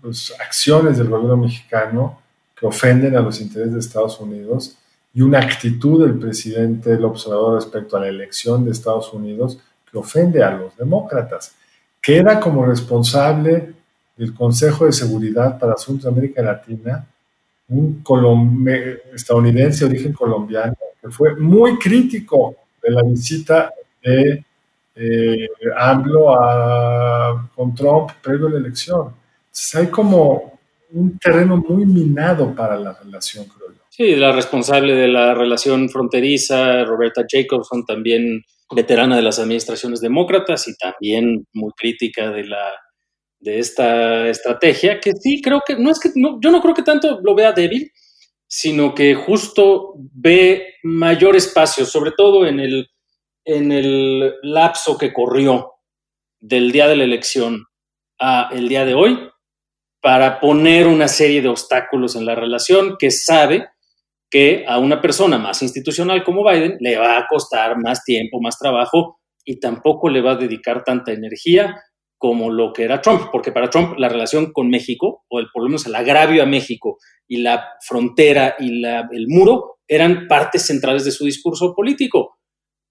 pues, 0.00 0.32
acciones 0.40 0.96
del 0.96 1.08
gobierno 1.08 1.36
mexicano 1.36 2.18
que 2.58 2.64
ofenden 2.64 3.14
a 3.14 3.20
los 3.20 3.42
intereses 3.42 3.74
de 3.74 3.80
Estados 3.80 4.18
Unidos 4.20 4.74
y 5.12 5.22
una 5.22 5.38
actitud 5.38 6.04
del 6.04 6.18
presidente 6.18 6.90
del 6.90 7.04
observador 7.04 7.56
respecto 7.56 7.96
a 7.96 8.00
la 8.00 8.08
elección 8.08 8.64
de 8.64 8.70
Estados 8.70 9.12
Unidos 9.12 9.58
que 9.90 9.98
ofende 9.98 10.42
a 10.42 10.50
los 10.50 10.76
demócratas. 10.76 11.54
Queda 12.00 12.38
como 12.38 12.64
responsable 12.64 13.74
el 14.16 14.34
Consejo 14.34 14.84
de 14.86 14.92
Seguridad 14.92 15.58
para 15.58 15.74
Asuntos 15.74 16.04
de 16.04 16.10
América 16.10 16.42
Latina, 16.42 17.06
un 17.68 18.02
estadounidense 19.14 19.84
de 19.84 19.90
origen 19.90 20.12
colombiano, 20.12 20.74
que 21.00 21.10
fue 21.10 21.36
muy 21.36 21.78
crítico 21.78 22.56
de 22.82 22.90
la 22.90 23.02
visita 23.02 23.72
de 24.02 24.44
eh, 24.94 25.48
AMLO 25.76 26.34
a, 26.34 27.50
con 27.54 27.74
Trump 27.74 28.10
previo 28.22 28.48
a 28.48 28.50
la 28.50 28.58
elección. 28.58 29.14
Entonces 29.46 29.74
hay 29.74 29.86
como 29.88 30.58
un 30.92 31.18
terreno 31.18 31.56
muy 31.56 31.84
minado 31.84 32.54
para 32.54 32.76
la 32.76 32.92
relación, 32.92 33.44
creo 33.44 33.70
yo. 33.70 33.77
Sí, 33.98 34.14
la 34.14 34.30
responsable 34.30 34.94
de 34.94 35.08
la 35.08 35.34
relación 35.34 35.88
fronteriza, 35.88 36.84
Roberta 36.84 37.24
Jacobson, 37.28 37.84
también 37.84 38.44
veterana 38.72 39.16
de 39.16 39.22
las 39.22 39.40
administraciones 39.40 40.00
demócratas 40.00 40.68
y 40.68 40.76
también 40.76 41.48
muy 41.52 41.72
crítica 41.76 42.30
de 42.30 42.44
la 42.44 42.74
de 43.40 43.58
esta 43.58 44.28
estrategia, 44.28 45.00
que 45.00 45.14
sí 45.14 45.42
creo 45.42 45.62
que, 45.66 45.76
no 45.76 45.90
es 45.90 45.98
que, 45.98 46.10
yo 46.14 46.50
no 46.50 46.62
creo 46.62 46.74
que 46.74 46.84
tanto 46.84 47.20
lo 47.24 47.34
vea 47.34 47.50
débil, 47.50 47.90
sino 48.46 48.94
que 48.94 49.16
justo 49.16 49.94
ve 50.12 50.74
mayor 50.84 51.34
espacio, 51.34 51.84
sobre 51.84 52.12
todo 52.16 52.46
en 52.46 52.60
el, 52.60 52.86
en 53.44 53.72
el 53.72 54.34
lapso 54.42 54.96
que 54.96 55.12
corrió 55.12 55.72
del 56.38 56.70
día 56.70 56.86
de 56.86 56.96
la 56.96 57.04
elección 57.04 57.64
a 58.20 58.48
el 58.52 58.68
día 58.68 58.84
de 58.84 58.94
hoy, 58.94 59.18
para 60.00 60.38
poner 60.38 60.86
una 60.86 61.08
serie 61.08 61.42
de 61.42 61.48
obstáculos 61.48 62.14
en 62.14 62.26
la 62.26 62.36
relación 62.36 62.96
que 62.96 63.10
sabe 63.10 63.66
que 64.30 64.64
a 64.66 64.78
una 64.78 65.00
persona 65.00 65.38
más 65.38 65.62
institucional 65.62 66.22
como 66.24 66.44
Biden 66.48 66.76
le 66.80 66.98
va 66.98 67.18
a 67.18 67.26
costar 67.26 67.76
más 67.82 68.04
tiempo, 68.04 68.40
más 68.40 68.58
trabajo 68.58 69.18
y 69.44 69.58
tampoco 69.58 70.08
le 70.08 70.20
va 70.20 70.32
a 70.32 70.36
dedicar 70.36 70.84
tanta 70.84 71.12
energía 71.12 71.74
como 72.18 72.50
lo 72.50 72.72
que 72.72 72.82
era 72.82 73.00
Trump, 73.00 73.28
porque 73.30 73.52
para 73.52 73.70
Trump 73.70 73.96
la 73.96 74.08
relación 74.08 74.52
con 74.52 74.68
México, 74.68 75.24
o 75.28 75.38
el, 75.38 75.46
por 75.52 75.62
lo 75.62 75.68
menos 75.68 75.86
el 75.86 75.94
agravio 75.94 76.42
a 76.42 76.46
México 76.46 76.98
y 77.28 77.38
la 77.38 77.64
frontera 77.80 78.56
y 78.58 78.84
el 78.84 79.26
muro, 79.28 79.78
eran 79.86 80.26
partes 80.26 80.66
centrales 80.66 81.04
de 81.04 81.12
su 81.12 81.24
discurso 81.24 81.74
político. 81.74 82.38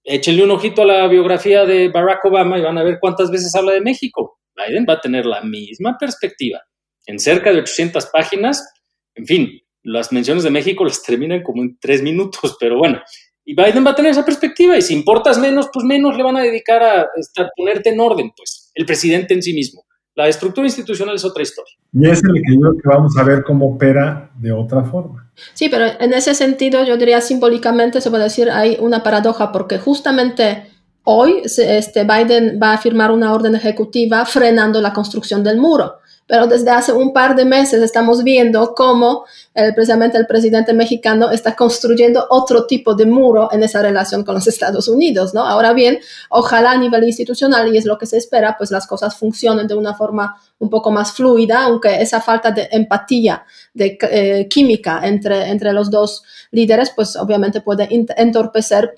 Échenle 0.02 0.44
un 0.44 0.50
ojito 0.50 0.82
a 0.82 0.86
la 0.86 1.06
biografía 1.08 1.66
de 1.66 1.90
Barack 1.90 2.24
Obama 2.24 2.58
y 2.58 2.62
van 2.62 2.78
a 2.78 2.82
ver 2.82 2.98
cuántas 3.00 3.30
veces 3.30 3.54
habla 3.54 3.72
de 3.72 3.82
México. 3.82 4.38
Biden 4.56 4.86
va 4.88 4.94
a 4.94 5.00
tener 5.00 5.26
la 5.26 5.42
misma 5.42 5.96
perspectiva. 6.00 6.60
En 7.06 7.18
cerca 7.18 7.52
de 7.52 7.60
800 7.60 8.06
páginas, 8.06 8.66
en 9.14 9.26
fin, 9.26 9.60
las 9.88 10.12
menciones 10.12 10.44
de 10.44 10.50
México 10.50 10.84
las 10.84 11.02
terminan 11.02 11.42
como 11.42 11.62
en 11.62 11.78
tres 11.80 12.02
minutos, 12.02 12.56
pero 12.60 12.78
bueno, 12.78 13.00
y 13.44 13.54
Biden 13.54 13.84
va 13.86 13.92
a 13.92 13.94
tener 13.94 14.10
esa 14.10 14.24
perspectiva 14.24 14.76
y 14.76 14.82
si 14.82 14.94
importas 14.94 15.38
menos, 15.38 15.68
pues 15.72 15.84
menos 15.84 16.16
le 16.16 16.22
van 16.22 16.36
a 16.36 16.42
dedicar 16.42 16.82
a 16.82 17.06
estar, 17.16 17.50
ponerte 17.56 17.90
en 17.90 18.00
orden, 18.00 18.30
pues, 18.36 18.70
el 18.74 18.84
presidente 18.84 19.32
en 19.32 19.42
sí 19.42 19.54
mismo. 19.54 19.84
La 20.14 20.28
estructura 20.28 20.66
institucional 20.66 21.14
es 21.14 21.24
otra 21.24 21.42
historia. 21.42 21.74
Y 21.92 22.06
es 22.06 22.22
el 22.24 22.34
que 22.34 22.54
yo 22.60 22.72
que 22.72 22.88
vamos 22.88 23.16
a 23.16 23.22
ver 23.22 23.44
cómo 23.44 23.74
opera 23.74 24.30
de 24.36 24.52
otra 24.52 24.84
forma. 24.84 25.30
Sí, 25.54 25.68
pero 25.68 25.86
en 25.98 26.12
ese 26.12 26.34
sentido 26.34 26.84
yo 26.84 26.96
diría 26.96 27.20
simbólicamente 27.20 28.00
se 28.00 28.10
puede 28.10 28.24
decir 28.24 28.50
hay 28.50 28.76
una 28.80 29.02
paradoja 29.02 29.52
porque 29.52 29.78
justamente 29.78 30.64
hoy 31.04 31.40
este, 31.44 32.04
Biden 32.04 32.58
va 32.62 32.74
a 32.74 32.78
firmar 32.78 33.12
una 33.12 33.32
orden 33.32 33.54
ejecutiva 33.54 34.26
frenando 34.26 34.82
la 34.82 34.92
construcción 34.92 35.42
del 35.44 35.58
muro 35.58 36.00
pero 36.28 36.46
desde 36.46 36.70
hace 36.70 36.92
un 36.92 37.12
par 37.12 37.34
de 37.34 37.44
meses 37.44 37.82
estamos 37.82 38.22
viendo 38.22 38.74
cómo 38.74 39.24
el, 39.54 39.74
precisamente 39.74 40.18
el 40.18 40.26
presidente 40.26 40.74
mexicano 40.74 41.30
está 41.30 41.56
construyendo 41.56 42.26
otro 42.30 42.66
tipo 42.66 42.94
de 42.94 43.06
muro 43.06 43.48
en 43.50 43.62
esa 43.64 43.82
relación 43.82 44.22
con 44.22 44.36
los 44.36 44.46
Estados 44.46 44.86
Unidos, 44.86 45.34
¿no? 45.34 45.44
Ahora 45.44 45.72
bien, 45.72 45.98
ojalá 46.28 46.72
a 46.72 46.78
nivel 46.78 47.02
institucional, 47.04 47.74
y 47.74 47.78
es 47.78 47.86
lo 47.86 47.98
que 47.98 48.06
se 48.06 48.18
espera, 48.18 48.56
pues 48.56 48.70
las 48.70 48.86
cosas 48.86 49.16
funcionen 49.16 49.66
de 49.66 49.74
una 49.74 49.94
forma 49.94 50.36
un 50.58 50.70
poco 50.70 50.90
más 50.90 51.12
fluida, 51.12 51.64
aunque 51.64 52.00
esa 52.00 52.20
falta 52.20 52.50
de 52.50 52.68
empatía, 52.72 53.44
de 53.74 53.98
eh, 54.10 54.48
química 54.48 55.06
entre, 55.06 55.50
entre 55.50 55.72
los 55.72 55.90
dos 55.90 56.24
líderes, 56.50 56.92
pues 56.94 57.16
obviamente 57.16 57.60
puede 57.60 57.88
entorpecer 57.90 58.96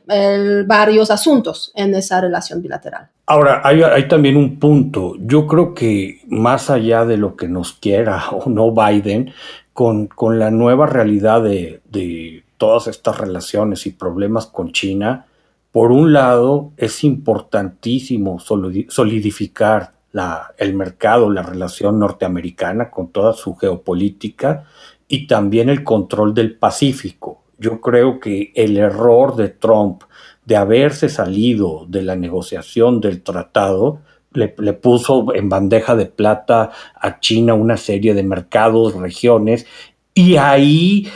varios 0.66 1.10
asuntos 1.10 1.72
en 1.74 1.94
esa 1.94 2.20
relación 2.20 2.62
bilateral. 2.62 3.08
Ahora, 3.26 3.60
hay, 3.62 3.82
hay, 3.82 4.08
también 4.08 4.36
un 4.36 4.58
punto. 4.58 5.14
Yo 5.20 5.46
creo 5.46 5.74
que 5.74 6.20
más 6.28 6.70
allá 6.70 7.04
de 7.04 7.16
lo 7.16 7.36
que 7.36 7.46
nos 7.46 7.72
quiera 7.74 8.28
o 8.32 8.48
no 8.48 8.72
Biden, 8.72 9.32
con, 9.72 10.08
con 10.08 10.38
la 10.38 10.50
nueva 10.50 10.86
realidad 10.86 11.42
de, 11.42 11.80
de 11.90 12.42
todas 12.56 12.88
estas 12.88 13.18
relaciones 13.18 13.86
y 13.86 13.92
problemas 13.92 14.46
con 14.46 14.72
China, 14.72 15.26
por 15.72 15.92
un 15.92 16.12
lado 16.12 16.72
es 16.76 17.04
importantísimo 17.04 18.38
solidificar 18.40 19.92
la, 20.12 20.54
el 20.58 20.74
mercado, 20.74 21.30
la 21.30 21.42
relación 21.42 21.98
norteamericana 21.98 22.90
con 22.90 23.08
toda 23.08 23.32
su 23.32 23.54
geopolítica 23.54 24.64
y 25.08 25.26
también 25.26 25.68
el 25.68 25.84
control 25.84 26.34
del 26.34 26.56
Pacífico. 26.56 27.42
Yo 27.58 27.80
creo 27.80 28.20
que 28.20 28.52
el 28.54 28.76
error 28.76 29.36
de 29.36 29.48
Trump 29.48 30.02
de 30.44 30.56
haberse 30.56 31.08
salido 31.08 31.84
de 31.88 32.02
la 32.02 32.16
negociación 32.16 33.00
del 33.00 33.22
tratado 33.22 34.00
le, 34.32 34.48
puso 34.48 35.34
en 35.34 35.48
bandeja 35.48 35.96
de 35.96 36.06
plata 36.06 36.70
a 36.94 37.20
China 37.20 37.54
una 37.54 37.76
serie 37.76 38.14
de 38.14 38.22
mercados, 38.22 38.94
regiones, 38.94 39.66
y 40.14 40.36
ahí 40.36 41.08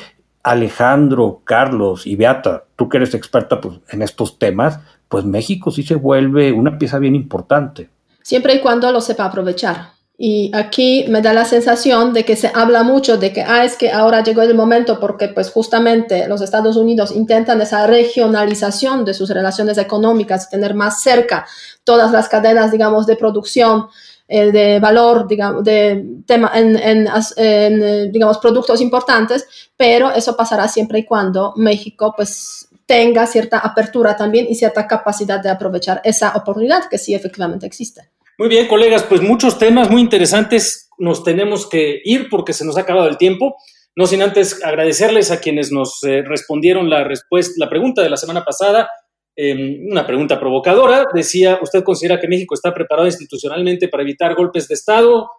Alejandro, 0.42 1.40
Carlos 1.44 2.06
y 2.06 2.16
Beata, 2.16 2.64
tú 2.76 2.88
que 2.88 2.98
eres 2.98 3.14
experta 3.14 3.60
pues, 3.60 3.78
en 3.90 4.02
estos 4.02 4.38
temas, 4.38 4.80
pues 5.08 5.24
México 5.24 5.70
sí 5.70 5.84
se 5.84 5.94
vuelve 5.94 6.52
una 6.52 6.76
pieza 6.76 6.98
bien 6.98 7.14
importante 7.14 7.88
siempre 8.24 8.54
y 8.54 8.60
cuando 8.60 8.90
lo 8.90 9.00
sepa 9.00 9.26
aprovechar. 9.26 9.94
Y 10.16 10.52
aquí 10.54 11.06
me 11.08 11.20
da 11.20 11.32
la 11.32 11.44
sensación 11.44 12.12
de 12.12 12.24
que 12.24 12.36
se 12.36 12.50
habla 12.54 12.84
mucho 12.84 13.16
de 13.18 13.32
que, 13.32 13.42
ah, 13.42 13.64
es 13.64 13.76
que 13.76 13.90
ahora 13.90 14.22
llegó 14.22 14.42
el 14.42 14.54
momento 14.54 15.00
porque 15.00 15.28
pues 15.28 15.50
justamente 15.50 16.28
los 16.28 16.40
Estados 16.40 16.76
Unidos 16.76 17.10
intentan 17.10 17.60
esa 17.60 17.86
regionalización 17.86 19.04
de 19.04 19.12
sus 19.12 19.28
relaciones 19.30 19.76
económicas, 19.76 20.48
tener 20.48 20.74
más 20.74 21.02
cerca 21.02 21.46
todas 21.82 22.12
las 22.12 22.28
cadenas, 22.28 22.70
digamos, 22.70 23.06
de 23.06 23.16
producción, 23.16 23.88
eh, 24.28 24.52
de 24.52 24.78
valor, 24.78 25.26
digamos, 25.26 25.64
de 25.64 26.04
tema, 26.26 26.52
en, 26.54 26.76
en, 26.76 28.12
digamos, 28.12 28.38
productos 28.38 28.80
importantes, 28.80 29.46
pero 29.76 30.12
eso 30.12 30.36
pasará 30.36 30.68
siempre 30.68 31.00
y 31.00 31.04
cuando 31.04 31.54
México 31.56 32.14
pues 32.16 32.68
tenga 32.86 33.26
cierta 33.26 33.58
apertura 33.58 34.16
también 34.16 34.46
y 34.48 34.54
cierta 34.54 34.86
capacidad 34.86 35.42
de 35.42 35.50
aprovechar 35.50 36.00
esa 36.04 36.36
oportunidad 36.36 36.88
que 36.88 36.98
sí 36.98 37.14
efectivamente 37.14 37.66
existe. 37.66 38.13
Muy 38.36 38.48
bien, 38.48 38.66
colegas, 38.66 39.04
pues 39.04 39.20
muchos 39.20 39.58
temas 39.58 39.90
muy 39.90 40.00
interesantes. 40.00 40.90
Nos 40.98 41.22
tenemos 41.22 41.68
que 41.68 42.00
ir 42.04 42.28
porque 42.28 42.52
se 42.52 42.64
nos 42.64 42.76
ha 42.76 42.80
acabado 42.80 43.08
el 43.08 43.16
tiempo. 43.16 43.56
No 43.96 44.06
sin 44.06 44.22
antes 44.22 44.64
agradecerles 44.64 45.30
a 45.30 45.40
quienes 45.40 45.70
nos 45.70 46.02
eh, 46.02 46.22
respondieron 46.22 46.90
la, 46.90 47.04
respuesta, 47.04 47.54
la 47.58 47.70
pregunta 47.70 48.02
de 48.02 48.10
la 48.10 48.16
semana 48.16 48.44
pasada, 48.44 48.90
em, 49.36 49.86
una 49.88 50.04
pregunta 50.04 50.40
provocadora. 50.40 51.06
Decía, 51.14 51.60
¿usted 51.62 51.84
considera 51.84 52.20
que 52.20 52.26
México 52.26 52.54
está 52.54 52.74
preparado 52.74 53.06
institucionalmente 53.06 53.88
para 53.88 54.02
evitar 54.02 54.34
golpes 54.34 54.66
de 54.66 54.74
Estado? 54.74 55.30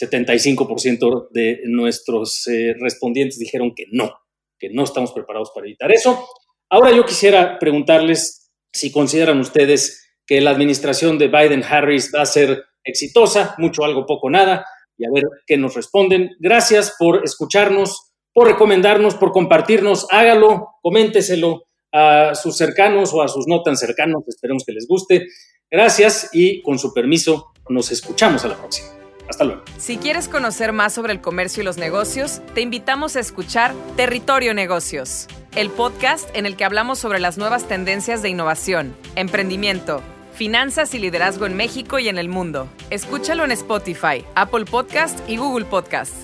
75% 0.00 1.28
de 1.30 1.60
nuestros 1.66 2.46
eh, 2.46 2.74
respondientes 2.80 3.38
dijeron 3.38 3.74
que 3.76 3.84
no, 3.92 4.10
que 4.58 4.70
no 4.70 4.84
estamos 4.84 5.12
preparados 5.12 5.50
para 5.54 5.66
evitar 5.66 5.92
eso. 5.92 6.26
Ahora 6.70 6.90
yo 6.90 7.04
quisiera 7.04 7.58
preguntarles 7.58 8.50
si 8.72 8.90
consideran 8.90 9.40
ustedes 9.40 10.09
que 10.30 10.40
la 10.40 10.52
administración 10.52 11.18
de 11.18 11.28
Biden-Harris 11.28 12.12
va 12.14 12.22
a 12.22 12.26
ser 12.26 12.62
exitosa, 12.84 13.56
mucho, 13.58 13.82
algo, 13.82 14.06
poco, 14.06 14.30
nada, 14.30 14.64
y 14.96 15.04
a 15.04 15.08
ver 15.12 15.24
qué 15.44 15.56
nos 15.56 15.74
responden. 15.74 16.36
Gracias 16.38 16.94
por 16.96 17.24
escucharnos, 17.24 18.12
por 18.32 18.46
recomendarnos, 18.46 19.16
por 19.16 19.32
compartirnos. 19.32 20.06
Hágalo, 20.08 20.68
coménteselo 20.82 21.64
a 21.92 22.36
sus 22.36 22.56
cercanos 22.56 23.12
o 23.12 23.22
a 23.22 23.26
sus 23.26 23.48
no 23.48 23.64
tan 23.64 23.76
cercanos, 23.76 24.22
esperemos 24.28 24.62
que 24.64 24.70
les 24.70 24.86
guste. 24.86 25.26
Gracias 25.68 26.30
y 26.32 26.62
con 26.62 26.78
su 26.78 26.94
permiso 26.94 27.50
nos 27.68 27.90
escuchamos 27.90 28.44
a 28.44 28.48
la 28.48 28.56
próxima. 28.56 28.88
Hasta 29.28 29.42
luego. 29.42 29.62
Si 29.78 29.96
quieres 29.96 30.28
conocer 30.28 30.72
más 30.72 30.92
sobre 30.92 31.12
el 31.12 31.20
comercio 31.20 31.62
y 31.62 31.64
los 31.64 31.76
negocios, 31.76 32.40
te 32.54 32.60
invitamos 32.60 33.16
a 33.16 33.20
escuchar 33.20 33.74
Territorio 33.96 34.54
Negocios, 34.54 35.26
el 35.56 35.70
podcast 35.70 36.28
en 36.36 36.46
el 36.46 36.56
que 36.56 36.64
hablamos 36.64 37.00
sobre 37.00 37.18
las 37.18 37.36
nuevas 37.36 37.66
tendencias 37.66 38.22
de 38.22 38.28
innovación, 38.28 38.94
emprendimiento, 39.16 40.04
finanzas 40.40 40.94
y 40.94 40.98
liderazgo 40.98 41.44
en 41.44 41.54
México 41.54 41.98
y 41.98 42.08
en 42.08 42.16
el 42.16 42.30
mundo. 42.30 42.66
Escúchalo 42.88 43.44
en 43.44 43.52
Spotify, 43.52 44.24
Apple 44.34 44.64
Podcast 44.64 45.20
y 45.28 45.36
Google 45.36 45.66
Podcast. 45.66 46.14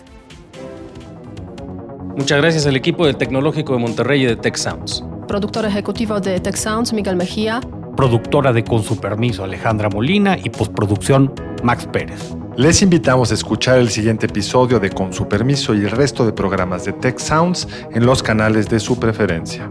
Muchas 2.16 2.40
gracias 2.40 2.66
al 2.66 2.76
equipo 2.76 3.04
del 3.04 3.18
Tecnológico 3.18 3.74
de 3.74 3.80
Monterrey 3.80 4.22
y 4.22 4.24
de 4.24 4.36
Tech 4.36 4.56
Sounds. 4.56 5.04
Productor 5.28 5.66
ejecutivo 5.66 6.18
de 6.18 6.40
Tech 6.40 6.56
Sounds, 6.56 6.94
Miguel 6.94 7.16
Mejía. 7.16 7.60
Productora 7.94 8.54
de 8.54 8.64
Con 8.64 8.82
su 8.82 8.98
permiso, 8.98 9.44
Alejandra 9.44 9.90
Molina 9.90 10.38
y 10.42 10.48
postproducción, 10.48 11.34
Max 11.62 11.86
Pérez. 11.92 12.34
Les 12.56 12.80
invitamos 12.80 13.32
a 13.32 13.34
escuchar 13.34 13.80
el 13.80 13.90
siguiente 13.90 14.24
episodio 14.24 14.80
de 14.80 14.88
Con 14.88 15.12
su 15.12 15.28
permiso 15.28 15.74
y 15.74 15.80
el 15.80 15.90
resto 15.90 16.24
de 16.24 16.32
programas 16.32 16.86
de 16.86 16.94
Tech 16.94 17.18
Sounds 17.18 17.68
en 17.92 18.06
los 18.06 18.22
canales 18.22 18.70
de 18.70 18.80
su 18.80 18.98
preferencia. 18.98 19.68